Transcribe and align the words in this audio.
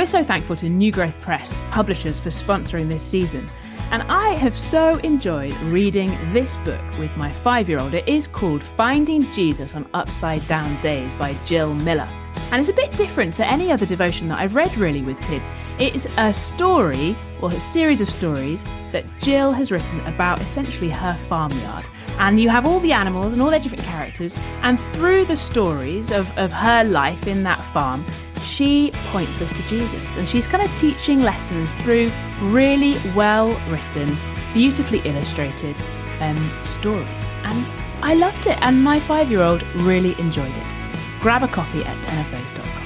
We're 0.00 0.06
so 0.06 0.24
thankful 0.24 0.56
to 0.56 0.68
New 0.70 0.92
Growth 0.92 1.20
Press, 1.20 1.60
publishers, 1.70 2.18
for 2.18 2.30
sponsoring 2.30 2.88
this 2.88 3.02
season. 3.02 3.46
And 3.90 4.02
I 4.04 4.30
have 4.30 4.56
so 4.56 4.96
enjoyed 5.00 5.52
reading 5.64 6.16
this 6.32 6.56
book 6.56 6.80
with 6.98 7.14
my 7.18 7.30
five 7.30 7.68
year 7.68 7.78
old. 7.78 7.92
It 7.92 8.08
is 8.08 8.26
called 8.26 8.62
Finding 8.62 9.30
Jesus 9.32 9.74
on 9.74 9.86
Upside 9.92 10.48
Down 10.48 10.80
Days 10.80 11.14
by 11.16 11.34
Jill 11.44 11.74
Miller. 11.74 12.08
And 12.50 12.60
it's 12.60 12.70
a 12.70 12.72
bit 12.72 12.92
different 12.92 13.34
to 13.34 13.46
any 13.46 13.70
other 13.70 13.84
devotion 13.84 14.26
that 14.28 14.38
I've 14.38 14.54
read 14.54 14.74
really 14.78 15.02
with 15.02 15.20
kids. 15.26 15.52
It's 15.78 16.06
a 16.16 16.32
story, 16.32 17.14
or 17.42 17.50
a 17.50 17.60
series 17.60 18.00
of 18.00 18.08
stories, 18.08 18.64
that 18.92 19.04
Jill 19.20 19.52
has 19.52 19.70
written 19.70 20.00
about 20.06 20.40
essentially 20.40 20.88
her 20.88 21.12
farmyard. 21.28 21.84
And 22.18 22.40
you 22.40 22.48
have 22.48 22.66
all 22.66 22.80
the 22.80 22.92
animals 22.92 23.34
and 23.34 23.42
all 23.42 23.50
their 23.50 23.60
different 23.60 23.84
characters, 23.84 24.34
and 24.62 24.80
through 24.80 25.26
the 25.26 25.36
stories 25.36 26.10
of, 26.10 26.26
of 26.38 26.50
her 26.52 26.84
life 26.84 27.26
in 27.26 27.42
that 27.42 27.62
farm, 27.66 28.02
she 28.50 28.90
points 29.06 29.40
us 29.40 29.52
to 29.52 29.62
Jesus 29.68 30.16
and 30.16 30.28
she's 30.28 30.46
kind 30.46 30.64
of 30.64 30.76
teaching 30.76 31.20
lessons 31.20 31.70
through 31.82 32.10
really 32.40 32.98
well 33.14 33.48
written, 33.68 34.16
beautifully 34.52 35.00
illustrated 35.04 35.80
um, 36.20 36.36
stories. 36.64 37.32
And 37.44 37.70
I 38.02 38.14
loved 38.14 38.46
it, 38.46 38.58
and 38.60 38.82
my 38.82 38.98
five 38.98 39.30
year 39.30 39.42
old 39.42 39.62
really 39.76 40.18
enjoyed 40.18 40.52
it. 40.52 40.74
Grab 41.20 41.42
a 41.42 41.48
copy 41.48 41.82
at 41.84 42.04
tenofthose.com. 42.04 42.80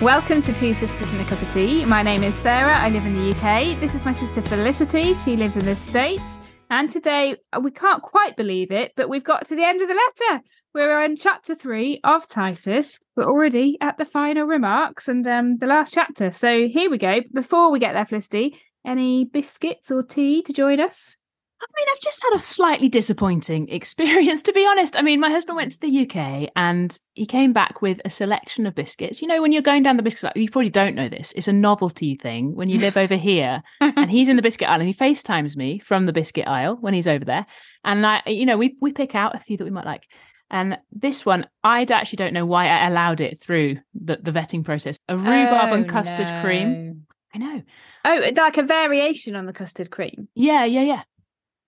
Welcome 0.00 0.42
to 0.42 0.52
Two 0.52 0.74
Sisters 0.74 1.12
and 1.12 1.20
a 1.20 1.24
Cup 1.24 1.40
of 1.40 1.52
Tea. 1.52 1.84
My 1.84 2.02
name 2.02 2.24
is 2.24 2.34
Sarah. 2.34 2.76
I 2.76 2.88
live 2.88 3.06
in 3.06 3.14
the 3.14 3.30
UK. 3.30 3.78
This 3.78 3.94
is 3.94 4.04
my 4.04 4.12
sister 4.12 4.42
Felicity. 4.42 5.14
She 5.14 5.36
lives 5.36 5.56
in 5.56 5.64
the 5.64 5.76
States. 5.76 6.40
And 6.70 6.90
today, 6.90 7.36
we 7.60 7.70
can't 7.70 8.02
quite 8.02 8.34
believe 8.34 8.72
it, 8.72 8.94
but 8.96 9.08
we've 9.08 9.22
got 9.22 9.46
to 9.46 9.54
the 9.54 9.62
end 9.62 9.80
of 9.80 9.88
the 9.88 9.94
letter. 9.94 10.42
We're 10.74 11.02
on 11.02 11.16
chapter 11.16 11.54
three 11.54 12.00
of 12.02 12.26
Titus. 12.26 12.98
We're 13.14 13.28
already 13.28 13.76
at 13.82 13.98
the 13.98 14.06
final 14.06 14.46
remarks 14.46 15.06
and 15.06 15.26
um, 15.26 15.58
the 15.58 15.66
last 15.66 15.92
chapter. 15.92 16.32
So 16.32 16.66
here 16.66 16.90
we 16.90 16.96
go. 16.96 17.20
Before 17.30 17.70
we 17.70 17.78
get 17.78 17.92
there, 17.92 18.06
Felicity, 18.06 18.58
any 18.82 19.26
biscuits 19.26 19.90
or 19.90 20.02
tea 20.02 20.42
to 20.44 20.52
join 20.54 20.80
us? 20.80 21.18
I 21.60 21.66
mean, 21.76 21.86
I've 21.92 22.00
just 22.00 22.22
had 22.22 22.34
a 22.34 22.40
slightly 22.40 22.88
disappointing 22.88 23.68
experience, 23.68 24.40
to 24.42 24.52
be 24.54 24.66
honest. 24.66 24.96
I 24.96 25.02
mean, 25.02 25.20
my 25.20 25.28
husband 25.28 25.56
went 25.56 25.72
to 25.72 25.80
the 25.80 26.08
UK 26.08 26.50
and 26.56 26.98
he 27.12 27.26
came 27.26 27.52
back 27.52 27.82
with 27.82 28.00
a 28.06 28.10
selection 28.10 28.64
of 28.64 28.74
biscuits. 28.74 29.20
You 29.20 29.28
know, 29.28 29.42
when 29.42 29.52
you're 29.52 29.60
going 29.60 29.82
down 29.82 29.98
the 29.98 30.02
biscuit, 30.02 30.32
aisle, 30.34 30.42
you 30.42 30.50
probably 30.50 30.70
don't 30.70 30.94
know 30.94 31.10
this. 31.10 31.34
It's 31.36 31.48
a 31.48 31.52
novelty 31.52 32.16
thing 32.16 32.56
when 32.56 32.70
you 32.70 32.78
live 32.78 32.96
over 32.96 33.14
here 33.14 33.62
and 33.80 34.10
he's 34.10 34.30
in 34.30 34.36
the 34.36 34.42
biscuit 34.42 34.70
aisle 34.70 34.80
and 34.80 34.88
he 34.88 34.94
FaceTimes 34.94 35.54
me 35.54 35.80
from 35.80 36.06
the 36.06 36.14
biscuit 36.14 36.48
aisle 36.48 36.78
when 36.80 36.94
he's 36.94 37.06
over 37.06 37.26
there. 37.26 37.44
And 37.84 38.06
I, 38.06 38.22
you 38.26 38.46
know, 38.46 38.56
we, 38.56 38.76
we 38.80 38.92
pick 38.92 39.14
out 39.14 39.36
a 39.36 39.38
few 39.38 39.58
that 39.58 39.64
we 39.64 39.70
might 39.70 39.86
like. 39.86 40.08
And 40.52 40.78
this 40.92 41.24
one, 41.26 41.46
I 41.64 41.82
actually 41.90 42.18
don't 42.18 42.34
know 42.34 42.44
why 42.46 42.66
I 42.68 42.86
allowed 42.86 43.20
it 43.22 43.40
through 43.40 43.78
the, 43.94 44.18
the 44.22 44.30
vetting 44.30 44.62
process. 44.64 44.96
A 45.08 45.16
rhubarb 45.16 45.70
Oh, 45.70 45.74
and 45.74 45.88
custard 45.88 46.28
no. 46.28 46.42
cream. 46.42 47.06
I 47.34 47.38
know. 47.38 47.62
Oh, 48.04 48.30
like 48.36 48.58
a 48.58 48.62
variation 48.62 49.34
on 49.34 49.46
the 49.46 49.54
custard 49.54 49.90
cream. 49.90 50.28
Yeah, 50.34 50.64
yeah, 50.66 50.82
yeah. 50.82 51.02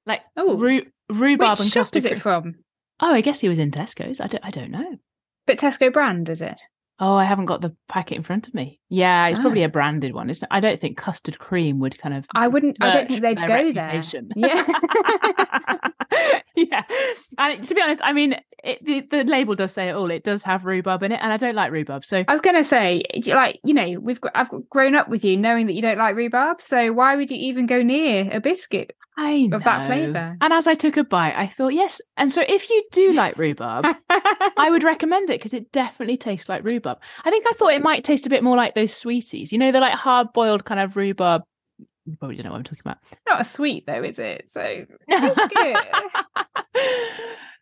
Like 0.04 0.20
Oh. 0.36 0.56
rhu- 0.58 0.84
rhubarb 1.10 1.52
Which 1.52 1.60
and 1.60 1.68
shop 1.70 1.80
custard 1.80 1.98
is 2.00 2.04
it 2.04 2.10
cream. 2.10 2.20
from? 2.20 2.54
Oh, 3.00 3.12
I 3.14 3.22
guess 3.22 3.41
he 3.41 3.48
was 3.48 3.58
in 3.58 3.70
Tesco's. 3.70 4.20
I 4.20 4.26
don't, 4.26 4.44
I 4.44 4.50
don't 4.50 4.70
know. 4.70 4.96
But 5.46 5.58
Tesco 5.58 5.91
brand, 5.92 6.28
is 6.28 6.42
it? 6.42 6.60
Oh, 7.00 7.14
I 7.14 7.24
haven't 7.24 7.46
got 7.46 7.62
the 7.62 7.74
packet 7.88 8.16
in 8.19 8.22
front 8.22 8.46
of 8.48 8.54
me. 8.54 8.80
Yeah, 8.95 9.27
it's 9.27 9.39
Ah. 9.41 9.42
probably 9.42 9.64
a 9.64 9.69
branded 9.69 10.14
one. 10.14 10.31
It's, 10.31 10.42
I 10.50 10.61
don't 10.61 10.78
think 10.78 10.97
custard 10.97 11.39
cream 11.39 11.81
would 11.81 11.98
kind 11.98 12.14
of. 12.14 12.27
I 12.34 12.47
wouldn't. 12.48 12.77
I 12.81 12.91
don't 12.91 13.09
think 13.09 13.23
they'd 13.23 13.39
go 13.39 13.47
reputation. 13.55 14.31
there. 14.37 14.48
Yeah. 14.48 15.77
yeah. 16.56 16.83
And 17.39 17.62
to 17.62 17.75
be 17.75 17.83
honest, 17.83 18.00
I 18.05 18.12
mean, 18.12 18.37
it, 18.62 18.84
the, 18.84 19.00
the 19.00 19.25
label 19.25 19.55
does 19.55 19.72
say 19.72 19.89
it 19.89 19.92
all. 19.95 20.11
It 20.11 20.25
does 20.25 20.42
have 20.45 20.65
rhubarb 20.65 21.03
in 21.03 21.12
it, 21.12 21.20
and 21.22 21.33
I 21.33 21.37
don't 21.37 21.55
like 21.55 21.72
rhubarb. 21.72 22.05
So 22.05 22.25
I 22.27 22.33
was 22.33 22.41
going 22.41 22.56
to 22.56 22.65
say, 22.65 23.03
like, 23.27 23.59
you 23.65 23.75
know, 23.75 23.99
we've 24.00 24.21
got, 24.21 24.33
I've 24.34 24.50
grown 24.71 24.94
up 24.94 25.09
with 25.09 25.25
you 25.25 25.37
knowing 25.37 25.66
that 25.66 25.75
you 25.75 25.83
don't 25.83 25.99
like 25.99 26.15
rhubarb. 26.16 26.60
So 26.62 26.93
why 26.93 27.16
would 27.16 27.31
you 27.31 27.37
even 27.38 27.66
go 27.66 27.83
near 27.83 28.28
a 28.33 28.41
biscuit? 28.41 28.94
I 29.16 29.47
know. 29.47 29.59
Of 29.59 29.65
that 29.65 29.87
flavour. 29.87 30.37
And 30.41 30.53
as 30.53 30.66
I 30.66 30.75
took 30.75 30.97
a 30.97 31.04
bite, 31.04 31.34
I 31.37 31.47
thought, 31.47 31.72
yes. 31.72 32.00
And 32.16 32.33
so 32.33 32.43
if 32.49 32.69
you 32.69 32.83
do 32.91 33.12
like 33.12 33.38
rhubarb, 33.38 33.87
I 34.10 34.69
would 34.71 34.83
recommend 34.83 35.31
it 35.31 35.38
because 35.38 35.54
it 35.54 35.71
definitely 35.71 36.16
tastes 36.16 36.49
like 36.49 36.65
rhubarb. 36.65 36.99
I 37.25 37.31
think 37.31 37.47
I 37.49 37.53
thought 37.53 37.75
it 37.75 37.83
might 37.83 38.03
taste 38.03 38.27
a 38.27 38.31
bit 38.31 38.43
more 38.43 38.56
like 38.56 38.75
those 38.75 38.84
sweeties. 38.87 39.53
You 39.53 39.59
know, 39.59 39.72
they're 39.72 39.81
like 39.81 39.95
hard 39.95 40.33
boiled 40.33 40.65
kind 40.65 40.81
of 40.81 40.97
rhubarb. 40.97 41.43
You 42.06 42.17
probably 42.19 42.37
don't 42.37 42.45
know 42.47 42.50
what 42.53 42.59
I'm 42.59 42.65
talking 42.65 42.81
about. 42.84 42.99
Not 43.27 43.41
a 43.41 43.45
sweet 43.45 43.84
though, 43.87 44.03
is 44.03 44.19
it? 44.19 44.49
So 44.49 44.84
biscuit. 45.09 45.78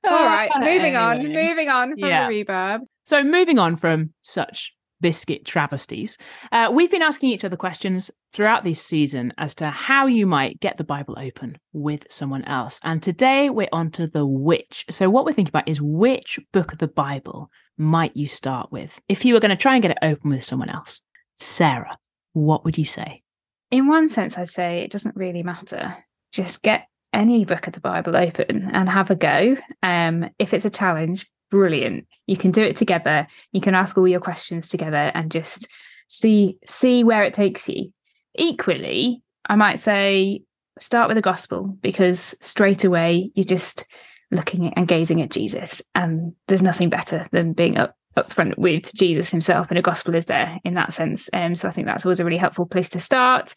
All 0.04 0.12
Uh, 0.12 0.26
right, 0.26 0.50
moving 0.58 0.96
on, 0.96 1.22
moving 1.32 1.68
on 1.68 1.96
from 1.96 2.08
Yeah. 2.08 2.24
the 2.24 2.28
rhubarb. 2.34 2.82
So, 3.04 3.22
moving 3.22 3.58
on 3.60 3.76
from 3.76 4.12
such 4.20 4.74
biscuit 5.00 5.44
travesties, 5.44 6.18
uh, 6.52 6.70
we've 6.72 6.90
been 6.90 7.02
asking 7.02 7.30
each 7.30 7.44
other 7.44 7.56
questions 7.56 8.10
throughout 8.32 8.64
this 8.64 8.82
season 8.82 9.32
as 9.38 9.54
to 9.56 9.70
how 9.70 10.06
you 10.06 10.26
might 10.26 10.58
get 10.60 10.76
the 10.76 10.84
Bible 10.84 11.16
open 11.18 11.58
with 11.72 12.06
someone 12.10 12.44
else. 12.44 12.80
And 12.84 13.00
today 13.02 13.48
we're 13.50 13.68
on 13.72 13.90
to 13.92 14.06
the 14.08 14.26
which. 14.26 14.84
So, 14.90 15.08
what 15.08 15.24
we're 15.24 15.32
thinking 15.32 15.50
about 15.50 15.68
is 15.68 15.80
which 15.80 16.40
book 16.52 16.72
of 16.72 16.78
the 16.78 16.88
Bible 16.88 17.48
might 17.78 18.16
you 18.16 18.26
start 18.26 18.72
with 18.72 19.00
if 19.08 19.24
you 19.24 19.34
were 19.34 19.40
going 19.40 19.50
to 19.50 19.56
try 19.56 19.74
and 19.74 19.82
get 19.82 19.92
it 19.92 19.98
open 20.02 20.30
with 20.30 20.42
someone 20.44 20.68
else? 20.70 21.00
Sarah, 21.42 21.96
what 22.32 22.64
would 22.64 22.78
you 22.78 22.84
say? 22.84 23.22
In 23.70 23.88
one 23.88 24.08
sense, 24.08 24.38
I'd 24.38 24.48
say 24.48 24.80
it 24.80 24.90
doesn't 24.90 25.16
really 25.16 25.42
matter. 25.42 25.96
Just 26.32 26.62
get 26.62 26.86
any 27.12 27.44
book 27.44 27.66
of 27.66 27.72
the 27.72 27.80
Bible 27.80 28.16
open 28.16 28.70
and 28.72 28.88
have 28.88 29.10
a 29.10 29.14
go. 29.14 29.56
Um, 29.82 30.30
if 30.38 30.54
it's 30.54 30.64
a 30.64 30.70
challenge, 30.70 31.26
brilliant. 31.50 32.06
You 32.26 32.36
can 32.36 32.50
do 32.50 32.62
it 32.62 32.76
together. 32.76 33.26
You 33.52 33.60
can 33.60 33.74
ask 33.74 33.96
all 33.98 34.08
your 34.08 34.20
questions 34.20 34.68
together 34.68 35.12
and 35.14 35.30
just 35.30 35.68
see 36.08 36.58
see 36.66 37.04
where 37.04 37.22
it 37.22 37.34
takes 37.34 37.68
you. 37.68 37.92
Equally, 38.34 39.22
I 39.46 39.56
might 39.56 39.80
say 39.80 40.42
start 40.80 41.08
with 41.08 41.16
the 41.16 41.22
gospel 41.22 41.76
because 41.80 42.34
straight 42.40 42.84
away 42.84 43.30
you're 43.34 43.44
just 43.44 43.84
looking 44.30 44.72
and 44.74 44.88
gazing 44.88 45.20
at 45.20 45.30
Jesus, 45.30 45.82
and 45.94 46.34
there's 46.48 46.62
nothing 46.62 46.88
better 46.88 47.28
than 47.32 47.52
being 47.52 47.76
up 47.76 47.94
up 48.16 48.32
front 48.32 48.58
with 48.58 48.92
Jesus 48.94 49.30
himself, 49.30 49.70
and 49.70 49.78
a 49.78 49.82
gospel 49.82 50.14
is 50.14 50.26
there 50.26 50.58
in 50.64 50.74
that 50.74 50.92
sense. 50.92 51.30
Um, 51.32 51.54
so 51.54 51.68
I 51.68 51.70
think 51.70 51.86
that's 51.86 52.04
always 52.04 52.20
a 52.20 52.24
really 52.24 52.36
helpful 52.36 52.66
place 52.66 52.88
to 52.90 53.00
start. 53.00 53.54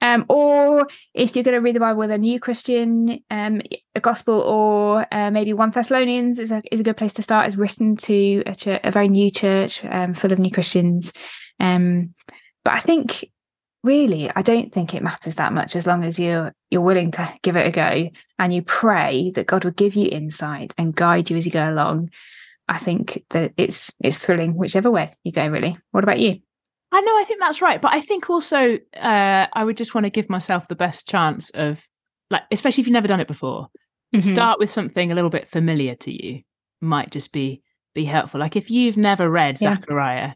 Um, 0.00 0.26
or 0.28 0.86
if 1.14 1.34
you're 1.34 1.44
going 1.44 1.54
to 1.54 1.60
read 1.60 1.74
the 1.74 1.80
Bible 1.80 2.00
with 2.00 2.10
a 2.10 2.18
new 2.18 2.38
Christian, 2.38 3.24
um, 3.30 3.62
a 3.94 4.00
gospel 4.00 4.40
or 4.42 5.06
uh, 5.10 5.30
maybe 5.30 5.54
one 5.54 5.70
Thessalonians 5.70 6.38
is 6.38 6.52
a 6.52 6.62
is 6.70 6.80
a 6.80 6.84
good 6.84 6.98
place 6.98 7.14
to 7.14 7.22
start. 7.22 7.46
It's 7.46 7.56
written 7.56 7.96
to 7.96 8.42
a, 8.44 8.54
church, 8.54 8.80
a 8.84 8.90
very 8.90 9.08
new 9.08 9.30
church 9.30 9.82
um, 9.86 10.12
full 10.12 10.32
of 10.32 10.38
new 10.38 10.50
Christians. 10.50 11.14
Um, 11.58 12.14
but 12.64 12.74
I 12.74 12.80
think 12.80 13.30
really, 13.82 14.30
I 14.34 14.42
don't 14.42 14.70
think 14.70 14.94
it 14.94 15.02
matters 15.02 15.36
that 15.36 15.54
much 15.54 15.74
as 15.74 15.86
long 15.86 16.04
as 16.04 16.18
you're 16.18 16.52
you're 16.70 16.82
willing 16.82 17.12
to 17.12 17.32
give 17.42 17.56
it 17.56 17.66
a 17.66 17.70
go 17.70 18.10
and 18.38 18.52
you 18.52 18.60
pray 18.60 19.30
that 19.30 19.46
God 19.46 19.64
will 19.64 19.70
give 19.70 19.94
you 19.94 20.08
insight 20.10 20.74
and 20.76 20.94
guide 20.94 21.30
you 21.30 21.36
as 21.38 21.46
you 21.46 21.52
go 21.52 21.70
along. 21.70 22.10
I 22.68 22.78
think 22.78 23.24
that 23.30 23.52
it's 23.56 23.92
it's 24.00 24.18
thrilling 24.18 24.54
whichever 24.56 24.90
way 24.90 25.14
you 25.24 25.32
go. 25.32 25.46
Really. 25.48 25.76
What 25.90 26.04
about 26.04 26.18
you? 26.18 26.38
I 26.92 27.00
know, 27.00 27.18
I 27.18 27.24
think 27.24 27.40
that's 27.40 27.60
right. 27.60 27.80
But 27.82 27.92
I 27.92 28.00
think 28.00 28.30
also 28.30 28.78
uh, 28.96 29.46
I 29.52 29.64
would 29.64 29.76
just 29.76 29.94
want 29.94 30.04
to 30.04 30.10
give 30.10 30.30
myself 30.30 30.68
the 30.68 30.76
best 30.76 31.08
chance 31.08 31.50
of, 31.50 31.84
like, 32.30 32.42
especially 32.52 32.82
if 32.82 32.86
you've 32.86 32.92
never 32.92 33.08
done 33.08 33.18
it 33.20 33.26
before, 33.28 33.66
to 34.12 34.18
Mhm. 34.20 34.22
start 34.32 34.58
with 34.60 34.70
something 34.70 35.10
a 35.10 35.14
little 35.16 35.30
bit 35.30 35.50
familiar 35.50 35.96
to 35.96 36.12
you 36.12 36.42
might 36.80 37.10
just 37.10 37.32
be 37.32 37.62
be 37.94 38.04
helpful. 38.04 38.38
Like 38.40 38.54
if 38.56 38.70
you've 38.70 38.96
never 38.96 39.28
read 39.28 39.60
Yeah. 39.60 39.74
Zechariah, 39.76 40.32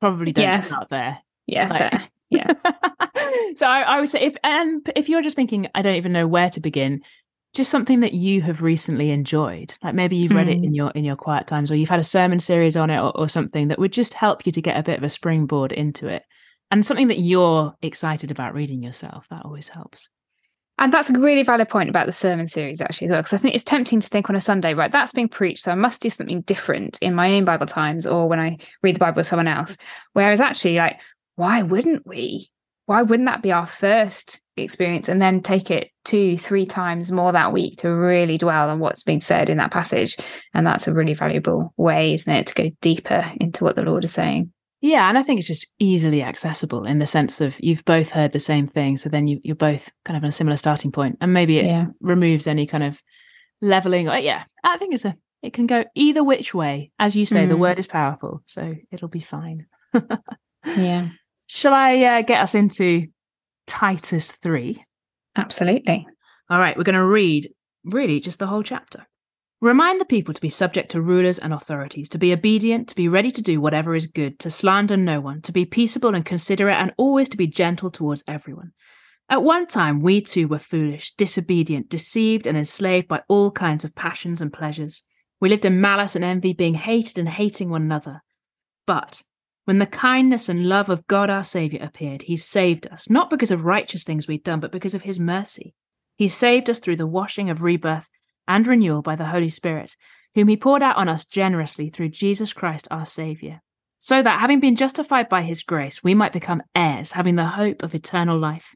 probably 0.00 0.32
don't 0.32 0.58
start 0.58 0.88
there. 0.88 1.18
Yeah. 1.46 1.68
Like- 1.68 2.10
Yeah. 2.32 2.52
so 3.56 3.66
I, 3.66 3.80
I 3.82 4.00
would 4.00 4.08
say 4.08 4.20
if 4.20 4.36
and 4.44 4.88
if 4.94 5.08
you're 5.08 5.20
just 5.22 5.34
thinking 5.36 5.66
I 5.74 5.82
don't 5.82 5.96
even 5.96 6.12
know 6.12 6.26
where 6.28 6.48
to 6.50 6.60
begin, 6.60 7.00
just 7.54 7.70
something 7.70 8.00
that 8.00 8.12
you 8.12 8.42
have 8.42 8.62
recently 8.62 9.10
enjoyed, 9.10 9.74
like 9.82 9.94
maybe 9.94 10.16
you've 10.16 10.32
read 10.32 10.48
it 10.48 10.58
Mm. 10.58 10.64
in 10.64 10.74
your 10.74 10.90
in 10.92 11.04
your 11.04 11.16
quiet 11.16 11.46
times, 11.46 11.70
or 11.70 11.74
you've 11.76 11.88
had 11.88 12.00
a 12.00 12.04
sermon 12.04 12.38
series 12.38 12.76
on 12.76 12.90
it, 12.90 12.98
or, 12.98 13.16
or 13.18 13.28
something 13.28 13.68
that 13.68 13.78
would 13.78 13.92
just 13.92 14.14
help 14.14 14.46
you 14.46 14.52
to 14.52 14.62
get 14.62 14.78
a 14.78 14.82
bit 14.82 14.98
of 14.98 15.04
a 15.04 15.08
springboard 15.08 15.72
into 15.72 16.06
it, 16.08 16.22
and 16.70 16.86
something 16.86 17.08
that 17.08 17.18
you're 17.20 17.74
excited 17.82 18.30
about 18.30 18.54
reading 18.54 18.82
yourself. 18.82 19.26
That 19.30 19.44
always 19.44 19.68
helps. 19.68 20.08
And 20.78 20.94
that's 20.94 21.10
a 21.10 21.18
really 21.18 21.42
valid 21.42 21.68
point 21.68 21.90
about 21.90 22.06
the 22.06 22.12
sermon 22.12 22.48
series, 22.48 22.80
actually, 22.80 23.08
because 23.08 23.34
I 23.34 23.36
think 23.36 23.54
it's 23.54 23.64
tempting 23.64 24.00
to 24.00 24.08
think 24.08 24.30
on 24.30 24.36
a 24.36 24.40
Sunday, 24.40 24.72
right, 24.72 24.90
that's 24.90 25.12
being 25.12 25.28
preached, 25.28 25.64
so 25.64 25.72
I 25.72 25.74
must 25.74 26.00
do 26.00 26.08
something 26.08 26.40
different 26.42 26.98
in 27.02 27.14
my 27.14 27.34
own 27.34 27.44
Bible 27.44 27.66
times 27.66 28.06
or 28.06 28.26
when 28.28 28.40
I 28.40 28.56
read 28.82 28.94
the 28.94 29.00
Bible 29.00 29.16
with 29.16 29.26
someone 29.26 29.46
else. 29.48 29.76
Whereas 30.14 30.40
actually, 30.40 30.76
like, 30.76 30.98
why 31.36 31.60
wouldn't 31.62 32.06
we? 32.06 32.50
Why 32.86 33.02
wouldn't 33.02 33.28
that 33.28 33.42
be 33.42 33.52
our 33.52 33.66
first 33.66 34.40
experience 34.56 35.08
and 35.08 35.22
then 35.22 35.40
take 35.42 35.70
it 35.70 35.90
two, 36.04 36.36
three 36.36 36.66
times 36.66 37.12
more 37.12 37.32
that 37.32 37.52
week 37.52 37.78
to 37.78 37.88
really 37.94 38.36
dwell 38.36 38.68
on 38.68 38.80
what's 38.80 39.04
being 39.04 39.20
said 39.20 39.48
in 39.48 39.58
that 39.58 39.70
passage? 39.70 40.16
And 40.54 40.66
that's 40.66 40.88
a 40.88 40.92
really 40.92 41.14
valuable 41.14 41.72
way, 41.76 42.14
isn't 42.14 42.34
it, 42.34 42.46
to 42.48 42.54
go 42.54 42.70
deeper 42.80 43.24
into 43.40 43.62
what 43.64 43.76
the 43.76 43.82
Lord 43.82 44.04
is 44.04 44.12
saying. 44.12 44.52
Yeah, 44.82 45.08
and 45.08 45.18
I 45.18 45.22
think 45.22 45.38
it's 45.38 45.46
just 45.48 45.66
easily 45.78 46.22
accessible 46.22 46.84
in 46.84 46.98
the 47.00 47.06
sense 47.06 47.40
of 47.42 47.56
you've 47.60 47.84
both 47.84 48.10
heard 48.10 48.32
the 48.32 48.40
same 48.40 48.66
thing, 48.66 48.96
so 48.96 49.08
then 49.10 49.28
you, 49.28 49.38
you're 49.44 49.54
both 49.54 49.90
kind 50.06 50.16
of 50.16 50.22
in 50.24 50.30
a 50.30 50.32
similar 50.32 50.56
starting 50.56 50.90
point, 50.90 51.18
and 51.20 51.34
maybe 51.34 51.58
it 51.58 51.66
Yeah. 51.66 51.86
removes 52.00 52.46
any 52.46 52.66
kind 52.66 52.82
of 52.84 53.00
leveling. 53.60 54.08
Or, 54.08 54.16
yeah, 54.18 54.44
I 54.64 54.78
think 54.78 54.94
it's 54.94 55.04
a 55.04 55.14
it 55.42 55.52
can 55.54 55.66
go 55.66 55.84
either 55.94 56.22
which 56.24 56.52
way. 56.54 56.90
As 56.98 57.14
you 57.16 57.24
say, 57.26 57.46
the 57.46 57.54
Mm. 57.54 57.60
word 57.60 57.78
is 57.78 57.86
powerful, 57.86 58.42
so 58.46 58.74
it'll 58.90 59.08
be 59.08 59.20
fine. 59.20 59.66
Yeah. 60.76 61.08
Shall 61.52 61.74
I 61.74 62.00
uh, 62.04 62.22
get 62.22 62.40
us 62.40 62.54
into 62.54 63.08
Titus 63.66 64.30
3? 64.30 64.84
Absolutely. 65.36 66.06
All 66.48 66.60
right, 66.60 66.76
we're 66.76 66.84
going 66.84 66.94
to 66.94 67.04
read 67.04 67.48
really 67.84 68.20
just 68.20 68.38
the 68.38 68.46
whole 68.46 68.62
chapter. 68.62 69.08
Remind 69.60 70.00
the 70.00 70.04
people 70.04 70.32
to 70.32 70.40
be 70.40 70.48
subject 70.48 70.92
to 70.92 71.00
rulers 71.00 71.40
and 71.40 71.52
authorities, 71.52 72.08
to 72.10 72.18
be 72.18 72.32
obedient, 72.32 72.88
to 72.90 72.94
be 72.94 73.08
ready 73.08 73.32
to 73.32 73.42
do 73.42 73.60
whatever 73.60 73.96
is 73.96 74.06
good, 74.06 74.38
to 74.38 74.48
slander 74.48 74.96
no 74.96 75.20
one, 75.20 75.42
to 75.42 75.50
be 75.50 75.64
peaceable 75.64 76.14
and 76.14 76.24
considerate, 76.24 76.76
and 76.76 76.94
always 76.96 77.28
to 77.30 77.36
be 77.36 77.48
gentle 77.48 77.90
towards 77.90 78.22
everyone. 78.28 78.70
At 79.28 79.42
one 79.42 79.66
time, 79.66 80.02
we 80.02 80.20
too 80.20 80.46
were 80.46 80.60
foolish, 80.60 81.16
disobedient, 81.16 81.88
deceived, 81.88 82.46
and 82.46 82.56
enslaved 82.56 83.08
by 83.08 83.22
all 83.26 83.50
kinds 83.50 83.82
of 83.82 83.96
passions 83.96 84.40
and 84.40 84.52
pleasures. 84.52 85.02
We 85.40 85.48
lived 85.48 85.64
in 85.64 85.80
malice 85.80 86.14
and 86.14 86.24
envy, 86.24 86.52
being 86.52 86.74
hated 86.74 87.18
and 87.18 87.28
hating 87.28 87.70
one 87.70 87.82
another. 87.82 88.22
But 88.86 89.22
when 89.64 89.78
the 89.78 89.86
kindness 89.86 90.48
and 90.48 90.68
love 90.68 90.88
of 90.88 91.06
God 91.06 91.30
our 91.30 91.44
Saviour 91.44 91.82
appeared, 91.82 92.22
He 92.22 92.36
saved 92.36 92.86
us, 92.88 93.08
not 93.10 93.30
because 93.30 93.50
of 93.50 93.64
righteous 93.64 94.04
things 94.04 94.26
we'd 94.26 94.44
done, 94.44 94.60
but 94.60 94.72
because 94.72 94.94
of 94.94 95.02
His 95.02 95.20
mercy. 95.20 95.74
He 96.16 96.28
saved 96.28 96.68
us 96.68 96.78
through 96.78 96.96
the 96.96 97.06
washing 97.06 97.50
of 97.50 97.62
rebirth 97.62 98.10
and 98.48 98.66
renewal 98.66 99.02
by 99.02 99.16
the 99.16 99.26
Holy 99.26 99.48
Spirit, 99.48 99.96
whom 100.34 100.48
He 100.48 100.56
poured 100.56 100.82
out 100.82 100.96
on 100.96 101.08
us 101.08 101.24
generously 101.24 101.90
through 101.90 102.08
Jesus 102.08 102.52
Christ 102.52 102.88
our 102.90 103.06
Saviour, 103.06 103.60
so 103.98 104.22
that, 104.22 104.40
having 104.40 104.60
been 104.60 104.76
justified 104.76 105.28
by 105.28 105.42
His 105.42 105.62
grace, 105.62 106.02
we 106.02 106.14
might 106.14 106.32
become 106.32 106.62
heirs, 106.74 107.12
having 107.12 107.36
the 107.36 107.46
hope 107.46 107.82
of 107.82 107.94
eternal 107.94 108.38
life. 108.38 108.74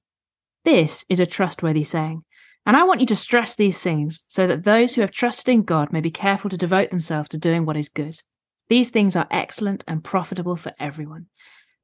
This 0.65 1.05
is 1.09 1.21
a 1.21 1.27
trustworthy 1.27 1.85
saying. 1.85 2.25
And 2.67 2.77
I 2.77 2.85
want 2.85 3.01
you 3.01 3.07
to 3.07 3.17
stress 3.17 3.55
these 3.55 3.83
things 3.83 4.25
so 4.27 4.47
that 4.47 4.65
those 4.65 4.95
who 4.95 5.03
have 5.03 5.11
trusted 5.11 5.53
in 5.53 5.63
God 5.63 5.93
may 5.93 6.01
be 6.01 6.11
careful 6.11 6.49
to 6.49 6.57
devote 6.57 6.91
themselves 6.91 7.29
to 7.31 7.39
doing 7.39 7.67
what 7.67 7.77
is 7.77 7.91
good. 7.91 8.23
These 8.69 8.91
things 8.91 9.15
are 9.17 9.27
excellent 9.31 9.85
and 9.87 10.03
profitable 10.03 10.57
for 10.57 10.73
everyone. 10.79 11.27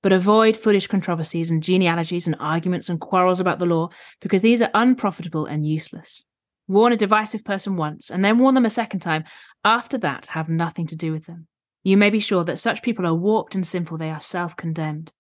But 0.03 0.13
avoid 0.13 0.57
foolish 0.57 0.87
controversies 0.87 1.51
and 1.51 1.63
genealogies 1.63 2.27
and 2.27 2.37
arguments 2.41 2.89
and 2.89 3.01
quarrels 3.01 3.41
about 3.41 3.59
the 3.59 3.67
law, 3.67 3.91
because 4.21 4.41
these 4.41 4.63
are 4.63 4.71
unprofitable 4.73 5.45
and 5.45 5.67
useless. 5.67 6.23
Warn 6.67 6.93
a 6.93 6.97
divisive 6.97 7.45
person 7.45 7.77
once, 7.77 8.11
and 8.11 8.25
then 8.25 8.39
warn 8.39 8.55
them 8.55 8.65
a 8.65 8.71
second 8.71 9.01
time. 9.01 9.25
After 9.65 9.99
that, 9.99 10.29
have 10.29 10.49
nothing 10.49 10.87
to 10.87 10.97
do 10.97 11.13
with 11.13 11.27
them. 11.27 11.49
You 11.83 11.97
may 11.97 12.11
be 12.11 12.21
sure 12.21 12.45
that 12.45 12.59
such 12.59 12.83
people 12.83 13.07
are 13.07 13.15
warped 13.15 13.55
and 13.55 13.67
sinful, 13.67 13.99
they 13.99 14.11
are 14.11 14.21
self 14.21 14.57
condemned. 14.57 15.13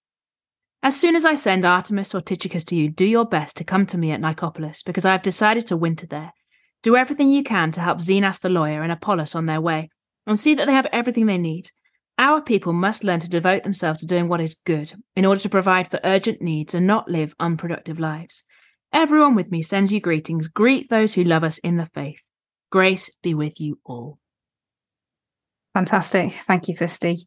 As 0.82 0.98
soon 0.98 1.14
as 1.14 1.26
I 1.26 1.34
send 1.34 1.64
Artemas 1.64 2.14
or 2.14 2.22
Tychicus 2.22 2.64
to 2.66 2.76
you, 2.76 2.88
do 2.88 3.04
your 3.04 3.26
best 3.26 3.58
to 3.58 3.64
come 3.64 3.84
to 3.86 3.98
me 3.98 4.12
at 4.12 4.20
Nicopolis, 4.20 4.82
because 4.82 5.04
I 5.04 5.12
have 5.12 5.22
decided 5.22 5.66
to 5.66 5.76
winter 5.76 6.06
there. 6.06 6.32
Do 6.82 6.96
everything 6.96 7.30
you 7.30 7.42
can 7.42 7.70
to 7.72 7.82
help 7.82 7.98
Zenas 7.98 8.40
the 8.40 8.48
lawyer 8.48 8.82
and 8.82 8.90
Apollos 8.90 9.34
on 9.34 9.44
their 9.44 9.60
way, 9.60 9.90
and 10.26 10.38
see 10.38 10.54
that 10.54 10.66
they 10.66 10.72
have 10.72 10.86
everything 10.92 11.26
they 11.26 11.38
need. 11.38 11.70
Our 12.18 12.42
people 12.42 12.72
must 12.72 13.04
learn 13.04 13.20
to 13.20 13.30
devote 13.30 13.62
themselves 13.62 14.00
to 14.00 14.06
doing 14.06 14.28
what 14.28 14.40
is 14.40 14.60
good, 14.66 14.92
in 15.16 15.24
order 15.24 15.40
to 15.40 15.48
provide 15.48 15.90
for 15.90 16.00
urgent 16.04 16.42
needs 16.42 16.74
and 16.74 16.86
not 16.86 17.10
live 17.10 17.34
unproductive 17.40 17.98
lives. 17.98 18.42
Everyone 18.92 19.34
with 19.34 19.50
me 19.50 19.62
sends 19.62 19.92
you 19.92 20.00
greetings. 20.00 20.48
Greet 20.48 20.88
those 20.88 21.14
who 21.14 21.24
love 21.24 21.44
us 21.44 21.58
in 21.58 21.76
the 21.76 21.88
faith. 21.94 22.22
Grace 22.70 23.10
be 23.22 23.34
with 23.34 23.60
you 23.60 23.78
all. 23.84 24.18
Fantastic. 25.74 26.32
Thank 26.46 26.68
you, 26.68 26.76
Fisty. 26.76 27.26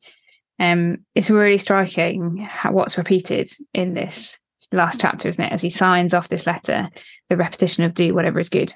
Um, 0.59 1.05
it's 1.15 1.29
really 1.29 1.57
striking 1.57 2.37
how, 2.37 2.71
what's 2.71 2.97
repeated 2.97 3.49
in 3.73 3.93
this 3.93 4.37
last 4.71 4.99
chapter, 4.99 5.29
isn't 5.29 5.43
it? 5.43 5.51
As 5.51 5.61
he 5.61 5.69
signs 5.69 6.13
off 6.13 6.29
this 6.29 6.45
letter, 6.45 6.89
the 7.29 7.37
repetition 7.37 7.83
of 7.83 7.93
do 7.93 8.13
whatever 8.13 8.39
is 8.39 8.49
good. 8.49 8.73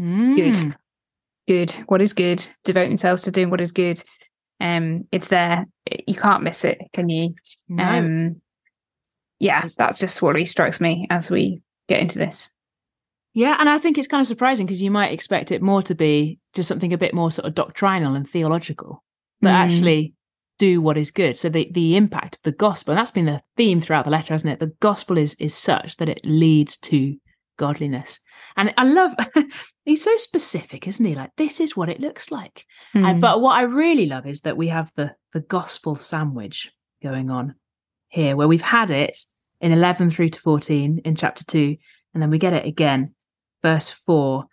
Mm. 0.00 0.36
Good. 0.36 0.76
Good. 1.48 1.72
What 1.86 2.00
is 2.00 2.12
good? 2.12 2.46
Devote 2.64 2.88
themselves 2.88 3.22
to 3.22 3.30
doing 3.30 3.50
what 3.50 3.60
is 3.60 3.72
good. 3.72 4.02
Um, 4.60 5.08
it's 5.10 5.28
there. 5.28 5.66
You 6.06 6.14
can't 6.14 6.42
miss 6.44 6.64
it, 6.64 6.78
can 6.92 7.08
you? 7.08 7.34
No. 7.68 7.82
Um, 7.84 8.40
yeah, 9.40 9.66
that's 9.76 9.98
just 9.98 10.22
what 10.22 10.34
really 10.34 10.44
strikes 10.46 10.80
me 10.80 11.06
as 11.10 11.30
we 11.30 11.60
get 11.88 12.00
into 12.00 12.18
this. 12.18 12.50
Yeah, 13.34 13.56
and 13.58 13.68
I 13.68 13.78
think 13.78 13.98
it's 13.98 14.06
kind 14.08 14.20
of 14.20 14.26
surprising 14.26 14.66
because 14.66 14.82
you 14.82 14.90
might 14.90 15.12
expect 15.12 15.50
it 15.50 15.62
more 15.62 15.82
to 15.82 15.94
be 15.94 16.38
just 16.54 16.68
something 16.68 16.92
a 16.92 16.98
bit 16.98 17.14
more 17.14 17.32
sort 17.32 17.46
of 17.46 17.54
doctrinal 17.54 18.14
and 18.14 18.28
theological, 18.28 19.02
but 19.40 19.48
Mm. 19.48 19.52
actually 19.54 20.14
do 20.58 20.80
what 20.80 20.98
is 20.98 21.10
good. 21.10 21.38
So 21.38 21.48
the 21.48 21.68
the 21.72 21.96
impact 21.96 22.36
of 22.36 22.42
the 22.42 22.52
gospel, 22.52 22.92
and 22.92 22.98
that's 22.98 23.10
been 23.10 23.24
the 23.24 23.42
theme 23.56 23.80
throughout 23.80 24.04
the 24.04 24.10
letter, 24.12 24.34
hasn't 24.34 24.52
it? 24.52 24.60
The 24.60 24.74
gospel 24.80 25.16
is 25.18 25.34
is 25.40 25.54
such 25.54 25.96
that 25.96 26.08
it 26.10 26.20
leads 26.24 26.76
to 26.78 27.16
godliness. 27.58 28.20
And 28.56 28.72
I 28.76 28.84
love 28.84 29.14
he's 29.84 30.02
so 30.02 30.16
specific, 30.16 30.86
isn't 30.88 31.04
he? 31.04 31.14
Like 31.14 31.30
this 31.36 31.60
is 31.60 31.76
what 31.76 31.88
it 31.88 32.00
looks 32.00 32.30
like. 32.30 32.64
And, 32.94 33.04
Mm. 33.18 33.20
but 33.20 33.40
what 33.40 33.54
I 33.56 33.62
really 33.62 34.06
love 34.06 34.26
is 34.26 34.42
that 34.42 34.56
we 34.56 34.68
have 34.68 34.92
the 34.96 35.14
the 35.32 35.40
gospel 35.40 35.94
sandwich 35.94 36.70
going 37.02 37.30
on 37.30 37.54
here, 38.08 38.36
where 38.36 38.48
we've 38.48 38.60
had 38.62 38.90
it 38.90 39.16
in 39.60 39.72
eleven 39.72 40.10
through 40.10 40.30
to 40.30 40.40
fourteen 40.40 41.00
in 41.04 41.14
chapter 41.14 41.44
two, 41.44 41.76
and 42.14 42.22
then 42.22 42.30
we 42.30 42.38
get 42.38 42.52
it 42.52 42.66
again, 42.66 43.14
verse 43.62 43.88
four 43.90 44.44